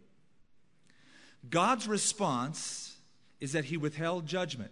[1.49, 2.95] God's response
[3.41, 4.71] is that he withheld judgment.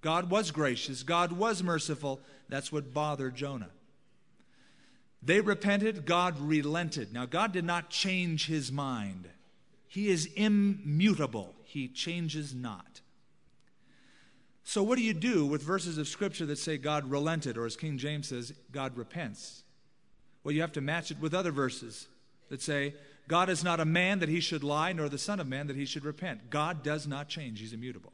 [0.00, 2.20] God was gracious, God was merciful.
[2.48, 3.70] That's what bothered Jonah.
[5.24, 7.12] They repented, God relented.
[7.12, 9.28] Now, God did not change his mind.
[9.88, 13.00] He is immutable, he changes not.
[14.64, 17.76] So, what do you do with verses of Scripture that say God relented, or as
[17.76, 19.62] King James says, God repents?
[20.42, 22.08] Well, you have to match it with other verses
[22.48, 22.94] that say,
[23.28, 25.76] God is not a man that he should lie, nor the Son of Man that
[25.76, 26.50] he should repent.
[26.50, 28.12] God does not change, he's immutable.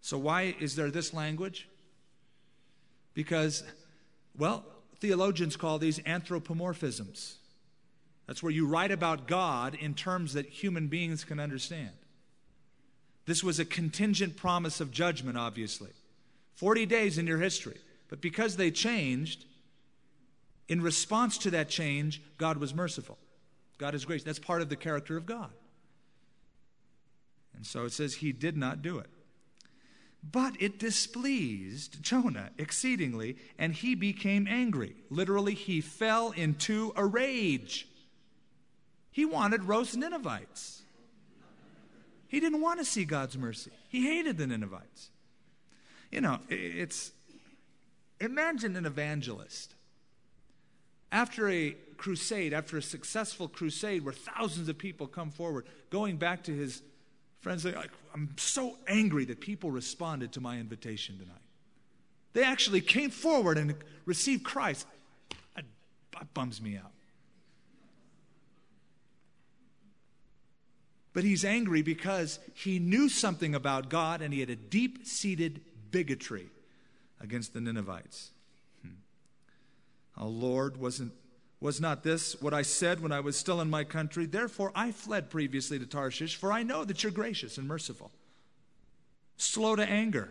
[0.00, 1.68] So, why is there this language?
[3.14, 3.64] Because,
[4.36, 4.64] well,
[5.00, 7.34] theologians call these anthropomorphisms.
[8.26, 11.90] That's where you write about God in terms that human beings can understand.
[13.26, 15.90] This was a contingent promise of judgment, obviously.
[16.56, 17.78] 40 days in your history.
[18.08, 19.44] But because they changed,
[20.68, 23.18] in response to that change, God was merciful.
[23.78, 24.24] God is gracious.
[24.24, 25.50] That's part of the character of God.
[27.56, 29.08] And so it says he did not do it.
[30.32, 34.96] But it displeased Jonah exceedingly, and he became angry.
[35.10, 37.86] Literally, he fell into a rage.
[39.10, 40.82] He wanted roast Ninevites.
[42.26, 43.70] He didn't want to see God's mercy.
[43.88, 45.10] He hated the Ninevites.
[46.10, 47.12] You know, it's
[48.20, 49.74] imagine an evangelist
[51.12, 56.42] after a crusade, after a successful crusade where thousands of people come forward, going back
[56.44, 56.82] to his
[57.44, 57.66] friends,
[58.14, 61.42] I'm so angry that people responded to my invitation tonight.
[62.32, 63.74] They actually came forward and
[64.06, 64.86] received Christ.
[65.54, 65.66] That,
[66.32, 66.90] bums me out.
[71.12, 75.60] But he's angry because he knew something about God and he had a deep seated
[75.90, 76.48] bigotry
[77.20, 78.30] against the Ninevites.
[80.16, 81.12] Oh Lord, wasn't
[81.64, 84.26] was not this what I said when I was still in my country?
[84.26, 88.12] Therefore I fled previously to Tarshish, for I know that you're gracious and merciful,
[89.38, 90.28] slow to anger,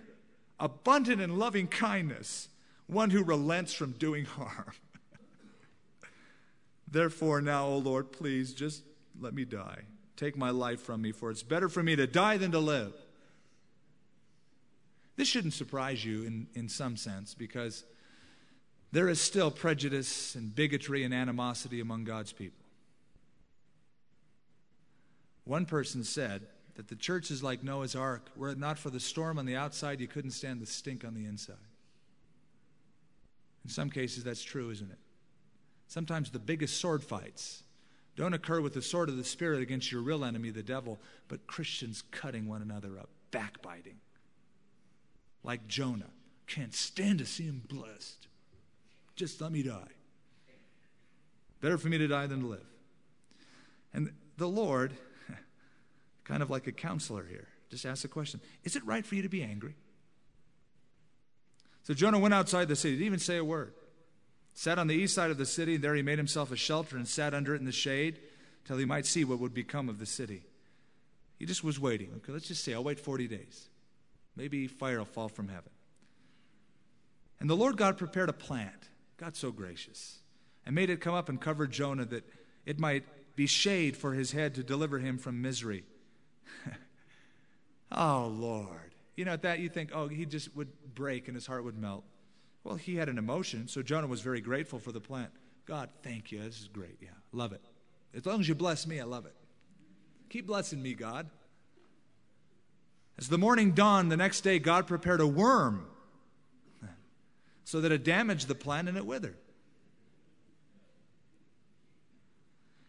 [0.59, 2.49] abundant in loving kindness,
[2.85, 4.73] one who relents from doing harm.
[6.87, 8.83] Therefore now, O Lord, please just
[9.19, 9.79] let me die.
[10.15, 12.93] Take my life from me, for it's better for me to die than to live.
[15.15, 17.85] This shouldn't surprise you in, in some sense because
[18.93, 22.63] there is still prejudice and bigotry and animosity among God's people.
[25.45, 26.43] One person said
[26.75, 28.29] that the church is like Noah's ark.
[28.35, 31.15] Were it not for the storm on the outside, you couldn't stand the stink on
[31.15, 31.55] the inside.
[33.63, 34.99] In some cases, that's true, isn't it?
[35.87, 37.63] Sometimes the biggest sword fights
[38.15, 41.47] don't occur with the sword of the Spirit against your real enemy, the devil, but
[41.47, 43.97] Christians cutting one another up, backbiting.
[45.43, 46.11] Like Jonah.
[46.45, 48.27] Can't stand to see him blessed.
[49.15, 49.91] Just let me die.
[51.61, 52.65] Better for me to die than to live.
[53.93, 54.93] And the Lord,
[56.23, 59.21] kind of like a counselor here, just asks a question Is it right for you
[59.21, 59.75] to be angry?
[61.83, 63.73] So Jonah went outside the city, didn't even say a word.
[64.53, 66.95] Sat on the east side of the city, and there he made himself a shelter
[66.95, 68.19] and sat under it in the shade
[68.65, 70.43] till he might see what would become of the city.
[71.39, 72.11] He just was waiting.
[72.17, 73.67] Okay, let's just say, I'll wait 40 days.
[74.35, 75.71] Maybe fire will fall from heaven.
[77.39, 78.89] And the Lord God prepared a plant
[79.23, 80.19] God's so gracious.
[80.65, 82.25] And made it come up and cover Jonah that
[82.65, 83.05] it might
[83.37, 85.85] be shade for his head to deliver him from misery.
[87.93, 88.95] oh, Lord.
[89.15, 91.77] You know, at that you think, oh, he just would break and his heart would
[91.77, 92.03] melt.
[92.65, 95.31] Well, he had an emotion, so Jonah was very grateful for the plant.
[95.65, 96.41] God, thank you.
[96.41, 96.97] This is great.
[97.01, 97.61] Yeah, love it.
[98.13, 99.35] As long as you bless me, I love it.
[100.31, 101.29] Keep blessing me, God.
[103.17, 105.87] As the morning dawned the next day, God prepared a worm
[107.63, 109.37] so that it damaged the plant and it withered.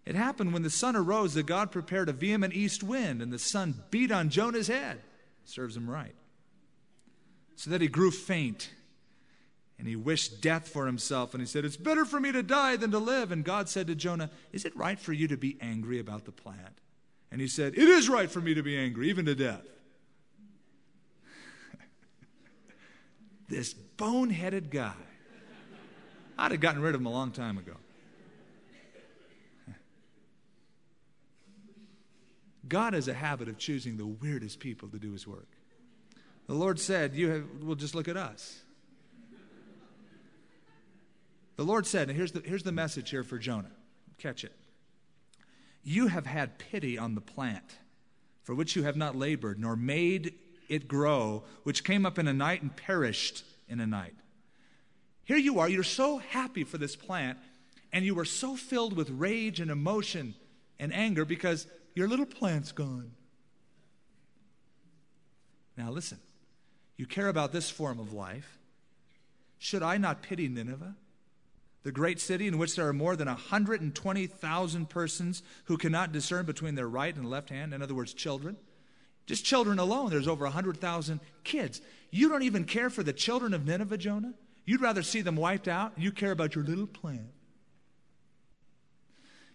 [0.07, 3.39] It happened when the sun arose that God prepared a vehement east wind, and the
[3.39, 5.01] sun beat on Jonah's head.
[5.45, 6.15] Serves him right.
[7.57, 8.71] So that he grew faint,
[9.79, 12.77] and he wished death for himself, and he said, It's better for me to die
[12.77, 13.33] than to live.
[13.33, 16.33] And God said to Jonah, Is it right for you to be angry about the
[16.33, 16.81] plant?
[17.31, 19.63] And he said, It is right for me to be angry, even to death.
[23.49, 24.95] This boneheaded guy.
[26.37, 27.75] I'd have gotten rid of him a long time ago.
[32.67, 35.49] God has a habit of choosing the weirdest people to do his work.
[36.47, 38.61] The Lord said, You have, well, just look at us.
[41.57, 43.71] The Lord said, and here's the, here's the message here for Jonah.
[44.19, 44.53] Catch it.
[45.85, 47.79] You have had pity on the plant
[48.43, 50.35] for which you have not labored, nor made
[50.69, 54.15] it grow, which came up in a night and perished in a night.
[55.25, 57.39] Here you are, you're so happy for this plant,
[57.93, 60.35] and you were so filled with rage and emotion
[60.79, 63.13] and anger because your little plant's gone.
[65.77, 66.19] Now, listen,
[66.97, 68.59] you care about this form of life.
[69.59, 70.95] Should I not pity Nineveh?
[71.85, 76.75] the great city in which there are more than 120,000 persons who cannot discern between
[76.75, 78.57] their right and left hand, in other words, children.
[79.27, 81.81] Just children alone, there's over 100,000 kids.
[82.11, 84.35] You don't even care for the children of Nineveh, Jonah?
[84.67, 85.93] You'd rather see them wiped out?
[85.97, 87.33] You care about your little plant.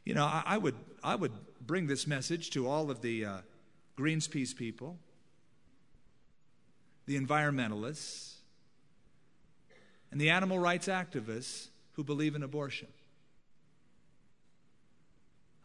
[0.06, 3.38] You know, I, I would, I would bring this message to all of the uh,
[4.58, 4.98] people,
[7.06, 8.36] the environmentalists,
[10.12, 12.88] and the animal rights activists who believe in abortion.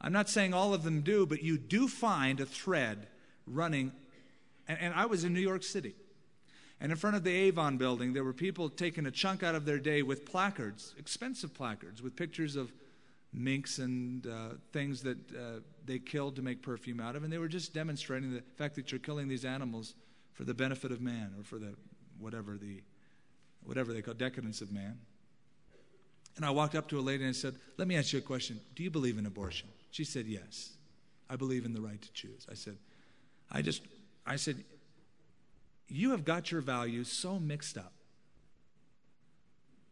[0.01, 3.07] I'm not saying all of them do, but you do find a thread
[3.47, 3.93] running.
[4.69, 5.95] And, and, I was in New York City.
[6.81, 9.65] And in front of the Avon building, there were people taking a chunk out of
[9.65, 12.73] their day with placards, expensive placards, with pictures of
[13.33, 17.25] minks and uh, things that uh, they killed to make perfume out of.
[17.25, 19.95] And they were just demonstrating the fact that you're killing these animals
[20.33, 21.75] for the benefit of man or for the
[22.19, 22.83] whatever the
[23.65, 24.99] whatever they call decadence of man.
[26.37, 28.23] And I walked up to a lady and I said, Let me ask you a
[28.23, 28.61] question.
[28.75, 29.69] Do you believe in abortion?
[29.91, 30.71] She said, Yes.
[31.31, 32.47] I believe in the right to choose.
[32.51, 32.77] I said,
[33.51, 33.83] I just,
[34.27, 34.65] I said,
[35.89, 37.93] You have got your values so mixed up.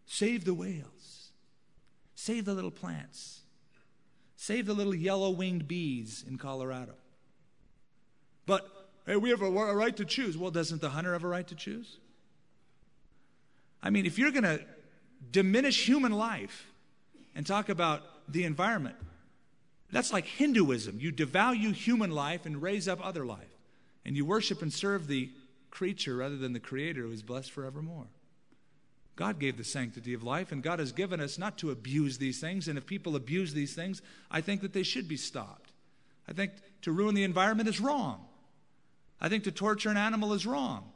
[0.06, 1.30] Save the whales,
[2.14, 3.40] save the little plants,
[4.36, 6.94] save the little yellow winged bees in Colorado.
[8.44, 8.68] But,
[9.06, 10.36] hey, we have a, a right to choose.
[10.36, 11.98] Well, doesn't the hunter have a right to choose?
[13.82, 14.60] I mean, if you're going to
[15.30, 16.66] diminish human life
[17.34, 18.96] and talk about the environment.
[19.92, 20.98] That's like Hinduism.
[20.98, 23.54] You devalue human life and raise up other life.
[24.04, 25.30] And you worship and serve the
[25.70, 28.06] creature rather than the creator who is blessed forevermore.
[29.14, 32.40] God gave the sanctity of life, and God has given us not to abuse these
[32.40, 32.66] things.
[32.66, 35.70] And if people abuse these things, I think that they should be stopped.
[36.26, 38.24] I think to ruin the environment is wrong.
[39.20, 40.90] I think to torture an animal is wrong.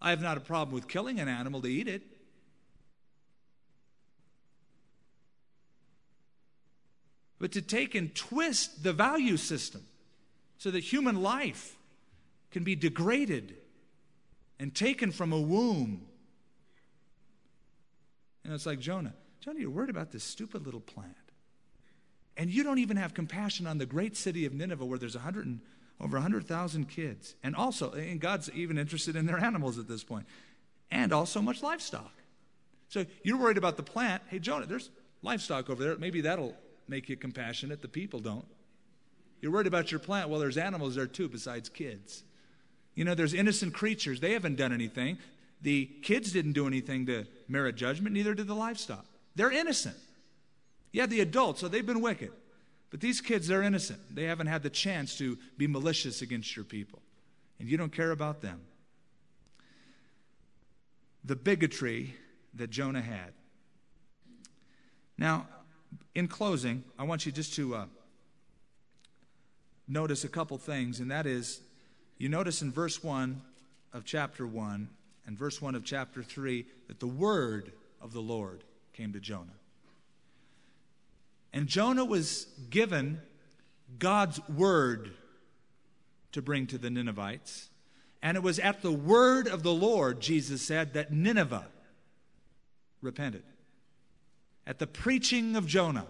[0.00, 2.02] I have not a problem with killing an animal to eat it.
[7.42, 9.82] But to take and twist the value system
[10.58, 11.76] so that human life
[12.52, 13.56] can be degraded
[14.60, 16.06] and taken from a womb.
[18.44, 19.12] And it's like Jonah.
[19.40, 21.16] Jonah, you're worried about this stupid little plant.
[22.36, 25.44] And you don't even have compassion on the great city of Nineveh where there's 100
[25.44, 25.62] and
[26.00, 27.34] over 100,000 kids.
[27.42, 30.26] And also, and God's even interested in their animals at this point,
[30.92, 32.12] and also much livestock.
[32.88, 34.22] So you're worried about the plant.
[34.28, 34.90] Hey, Jonah, there's
[35.22, 35.96] livestock over there.
[35.96, 36.54] Maybe that'll
[36.88, 37.82] make you compassionate.
[37.82, 38.46] The people don't.
[39.40, 40.28] You're worried about your plant.
[40.28, 42.22] Well, there's animals there too, besides kids.
[42.94, 44.20] You know, there's innocent creatures.
[44.20, 45.18] They haven't done anything.
[45.62, 49.06] The kids didn't do anything to merit judgment, neither did the livestock.
[49.34, 49.96] They're innocent.
[50.92, 52.32] Yeah, the adults, so they've been wicked.
[52.90, 54.14] But these kids, they're innocent.
[54.14, 57.00] They haven't had the chance to be malicious against your people.
[57.58, 58.60] And you don't care about them.
[61.24, 62.14] The bigotry
[62.54, 63.32] that Jonah had.
[65.16, 65.46] Now,
[66.14, 67.86] in closing, I want you just to uh,
[69.88, 71.60] notice a couple things, and that is
[72.18, 73.40] you notice in verse 1
[73.92, 74.88] of chapter 1
[75.26, 79.58] and verse 1 of chapter 3 that the word of the Lord came to Jonah.
[81.52, 83.20] And Jonah was given
[83.98, 85.10] God's word
[86.32, 87.68] to bring to the Ninevites.
[88.22, 91.66] And it was at the word of the Lord, Jesus said, that Nineveh
[93.00, 93.42] repented.
[94.66, 96.06] At the preaching of Jonah,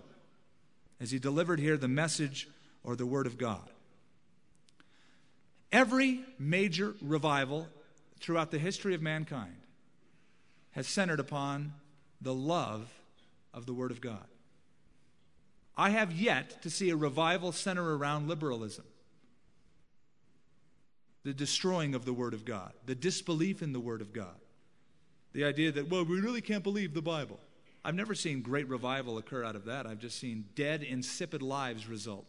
[1.00, 2.48] as he delivered here the message
[2.84, 3.68] or the word of God.
[5.70, 7.66] Every major revival
[8.20, 9.56] throughout the history of mankind
[10.72, 11.72] has centered upon
[12.20, 12.88] the love
[13.54, 14.26] of the word of God.
[15.76, 18.84] I have yet to see a revival center around liberalism,
[21.24, 24.36] the destroying of the Word of God, the disbelief in the Word of God,
[25.32, 27.40] the idea that, well, we really can't believe the Bible.
[27.84, 29.86] I've never seen great revival occur out of that.
[29.86, 32.26] I've just seen dead, insipid lives result.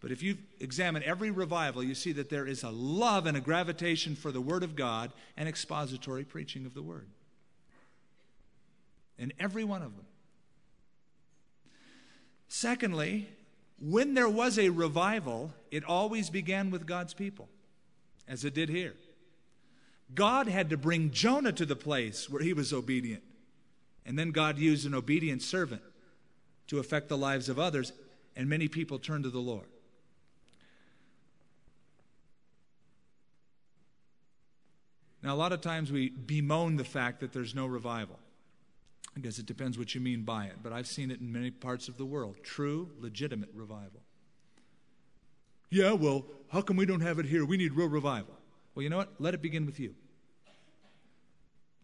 [0.00, 3.40] But if you examine every revival, you see that there is a love and a
[3.40, 7.06] gravitation for the Word of God and expository preaching of the Word.
[9.18, 10.04] In every one of them.
[12.48, 13.28] Secondly,
[13.80, 17.48] when there was a revival, it always began with God's people,
[18.28, 18.94] as it did here.
[20.14, 23.22] God had to bring Jonah to the place where he was obedient.
[24.06, 25.82] And then God used an obedient servant
[26.68, 27.92] to affect the lives of others,
[28.36, 29.66] and many people turned to the Lord.
[35.22, 38.18] Now, a lot of times we bemoan the fact that there's no revival.
[39.16, 41.50] I guess it depends what you mean by it, but I've seen it in many
[41.50, 44.02] parts of the world true, legitimate revival.
[45.68, 47.44] Yeah, well, how come we don't have it here?
[47.44, 48.34] We need real revival.
[48.74, 49.14] Well, you know what?
[49.18, 49.96] Let it begin with you.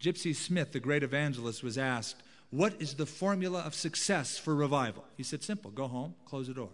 [0.03, 2.17] Gypsy Smith, the great evangelist, was asked,
[2.51, 5.05] What is the formula of success for revival?
[5.17, 6.71] He said, Simple go home, close the door,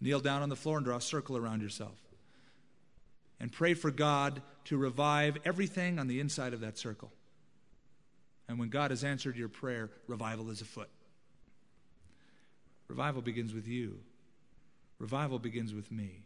[0.00, 2.00] kneel down on the floor, and draw a circle around yourself.
[3.38, 7.12] And pray for God to revive everything on the inside of that circle.
[8.48, 10.88] And when God has answered your prayer, revival is afoot.
[12.88, 13.98] Revival begins with you,
[14.98, 16.22] revival begins with me.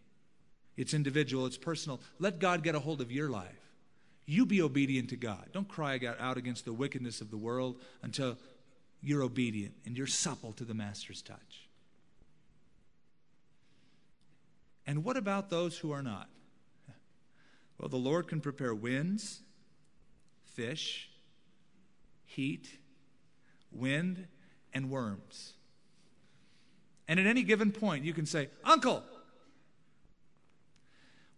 [0.76, 2.01] It's individual, it's personal.
[2.20, 3.68] Let God get a hold of your life.
[4.31, 5.47] You be obedient to God.
[5.55, 8.37] Don't cry out against the wickedness of the world until
[9.01, 11.66] you're obedient and you're supple to the Master's touch.
[14.87, 16.29] And what about those who are not?
[17.79, 19.41] Well, the Lord can prepare winds,
[20.45, 21.09] fish,
[22.26, 22.68] heat,
[23.72, 24.26] wind,
[24.74, 25.55] and worms.
[27.09, 29.03] And at any given point, you can say, Uncle!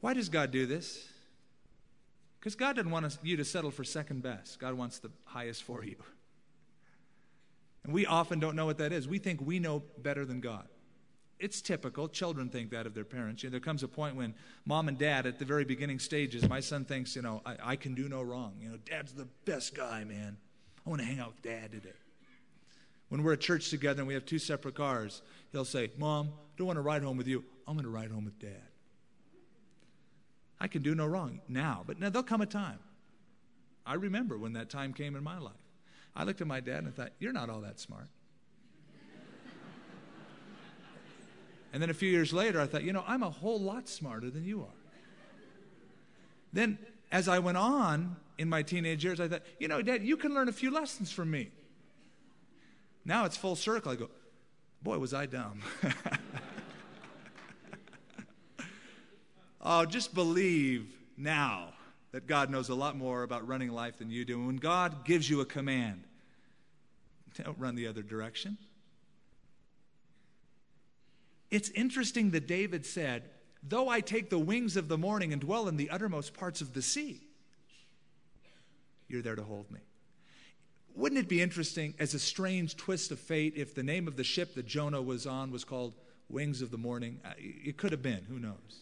[0.01, 1.07] Why does God do this?
[2.41, 4.59] Because God didn't want you to settle for second best.
[4.59, 5.97] God wants the highest for you.
[7.85, 9.07] And we often don't know what that is.
[9.07, 10.67] We think we know better than God.
[11.39, 12.09] It's typical.
[12.09, 13.43] Children think that of their parents.
[13.43, 14.35] You know, there comes a point when
[14.67, 17.77] mom and dad, at the very beginning stages, my son thinks, you know, I, I
[17.77, 18.57] can do no wrong.
[18.61, 20.37] You know, dad's the best guy, man.
[20.87, 21.91] I want to hang out with dad today.
[23.09, 25.23] When we're at church together and we have two separate cars,
[25.53, 27.45] he'll say, Mom, I don't want to ride home with you.
[27.67, 28.70] I'm going to ride home with dad.
[30.61, 32.79] I can do no wrong now, but now there'll come a time.
[33.87, 35.55] I remember when that time came in my life.
[36.15, 38.09] I looked at my dad and I thought, You're not all that smart.
[41.73, 44.29] and then a few years later, I thought, You know, I'm a whole lot smarter
[44.31, 44.77] than you are.
[46.53, 46.79] Then,
[47.11, 50.35] as I went on in my teenage years, I thought, You know, Dad, you can
[50.35, 51.51] learn a few lessons from me.
[53.05, 53.93] Now it's full circle.
[53.93, 54.11] I go,
[54.83, 55.63] Boy, was I dumb.
[59.61, 61.75] Oh, just believe now
[62.13, 64.39] that God knows a lot more about running life than you do.
[64.39, 66.03] And when God gives you a command,
[67.37, 68.59] don't run the other direction.
[71.51, 73.25] It's interesting that David said,
[73.63, 76.73] Though I take the wings of the morning and dwell in the uttermost parts of
[76.73, 77.21] the sea,
[79.07, 79.81] you're there to hold me.
[80.95, 84.25] Wouldn't it be interesting, as a strange twist of fate, if the name of the
[84.25, 85.95] ship that Jonah was on was called
[86.29, 87.21] Wings of the Morning?
[87.25, 88.81] Uh, it could have been, who knows?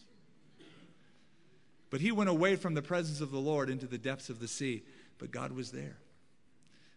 [1.89, 4.47] But he went away from the presence of the Lord into the depths of the
[4.47, 4.83] sea.
[5.17, 5.97] But God was there.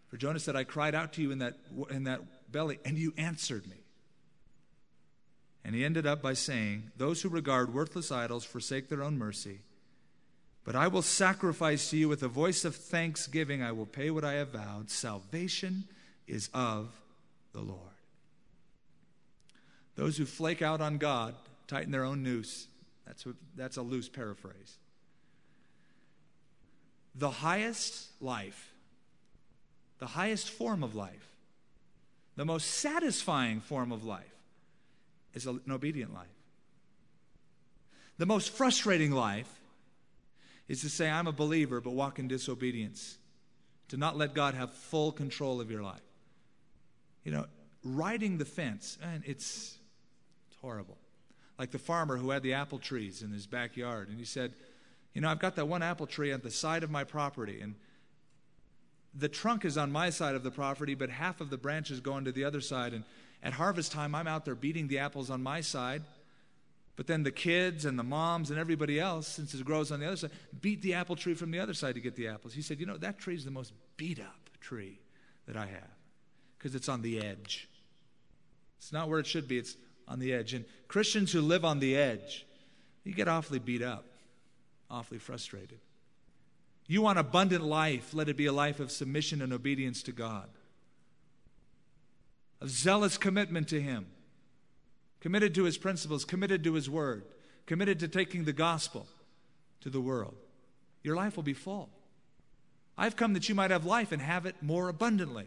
[0.09, 1.55] For Jonah said, I cried out to you in that,
[1.91, 3.79] in that belly, and you answered me.
[5.65, 9.61] And he ended up by saying, Those who regard worthless idols forsake their own mercy.
[10.65, 13.63] But I will sacrifice to you with a voice of thanksgiving.
[13.63, 14.91] I will pay what I have vowed.
[14.91, 15.85] Salvation
[16.27, 16.91] is of
[17.53, 17.81] the Lord.
[19.97, 21.35] Those who flake out on God
[21.67, 22.69] tighten their own noose.
[23.07, 24.79] That's, what, that's a loose paraphrase.
[27.15, 28.73] The highest life,
[29.99, 31.29] the highest form of life,
[32.37, 34.35] the most satisfying form of life
[35.35, 36.27] is an obedient life.
[38.19, 39.49] The most frustrating life
[40.69, 43.19] is to say, I'm a believer, but walk in disobedience,
[43.89, 46.01] to not let God have full control of your life.
[47.25, 47.47] You know,
[47.85, 49.77] riding the fence, and it's,
[50.49, 50.97] it's horrible.
[51.59, 54.55] Like the farmer who had the apple trees in his backyard, and he said,
[55.15, 57.75] you know, I've got that one apple tree at the side of my property, and
[59.15, 62.17] the trunk is on my side of the property, but half of the branches go
[62.17, 62.95] into the other side.
[62.95, 63.05] And
[63.43, 66.03] at harvest time, I'm out there beating the apples on my side.
[66.97, 70.07] But then the kids and the moms and everybody else, since it grows on the
[70.07, 70.31] other side,
[70.61, 72.55] beat the apple tree from the other side to get the apples.
[72.55, 74.99] He said, You know, that tree is the most beat up tree
[75.47, 75.91] that I have
[76.59, 77.69] because it's on the edge.
[78.79, 79.77] It's not where it should be, it's
[80.07, 80.55] on the edge.
[80.55, 82.47] And Christians who live on the edge,
[83.05, 84.05] you get awfully beat up
[84.93, 85.81] awfully frustrated.
[86.87, 90.49] You want abundant life, let it be a life of submission and obedience to God,
[92.61, 94.07] of zealous commitment to Him,
[95.21, 97.25] committed to His principles, committed to His word,
[97.67, 99.07] committed to taking the gospel
[99.81, 100.35] to the world.
[101.03, 101.89] Your life will be full.
[102.99, 105.47] I've come that you might have life and have it more abundantly.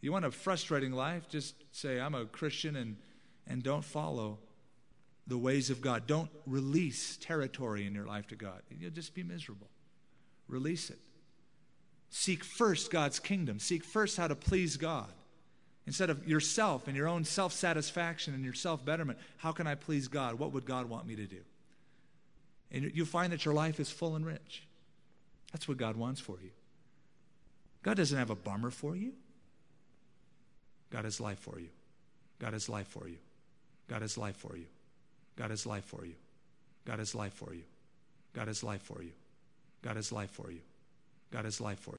[0.00, 1.28] You want a frustrating life?
[1.28, 2.96] Just say, I'm a Christian and,
[3.46, 4.38] and don't follow
[5.26, 6.06] the ways of God.
[6.06, 8.62] Don't release territory in your life to God.
[8.70, 9.68] You'll just be miserable.
[10.48, 10.98] Release it.
[12.10, 13.58] Seek first God's kingdom.
[13.58, 15.10] Seek first how to please God.
[15.86, 19.74] Instead of yourself and your own self satisfaction and your self betterment, how can I
[19.74, 20.38] please God?
[20.38, 21.40] What would God want me to do?
[22.70, 24.66] And you'll find that your life is full and rich.
[25.52, 26.50] That's what God wants for you.
[27.82, 29.12] God doesn't have a bummer for you.
[30.90, 31.68] God has life for you.
[32.40, 33.18] God has life for you.
[33.88, 34.66] God has life for you.
[35.36, 36.14] God has life for you.
[36.84, 37.62] God has life for you.
[38.34, 39.12] God has life for you.
[39.82, 40.60] God has life for you.
[41.30, 41.92] God has life for you.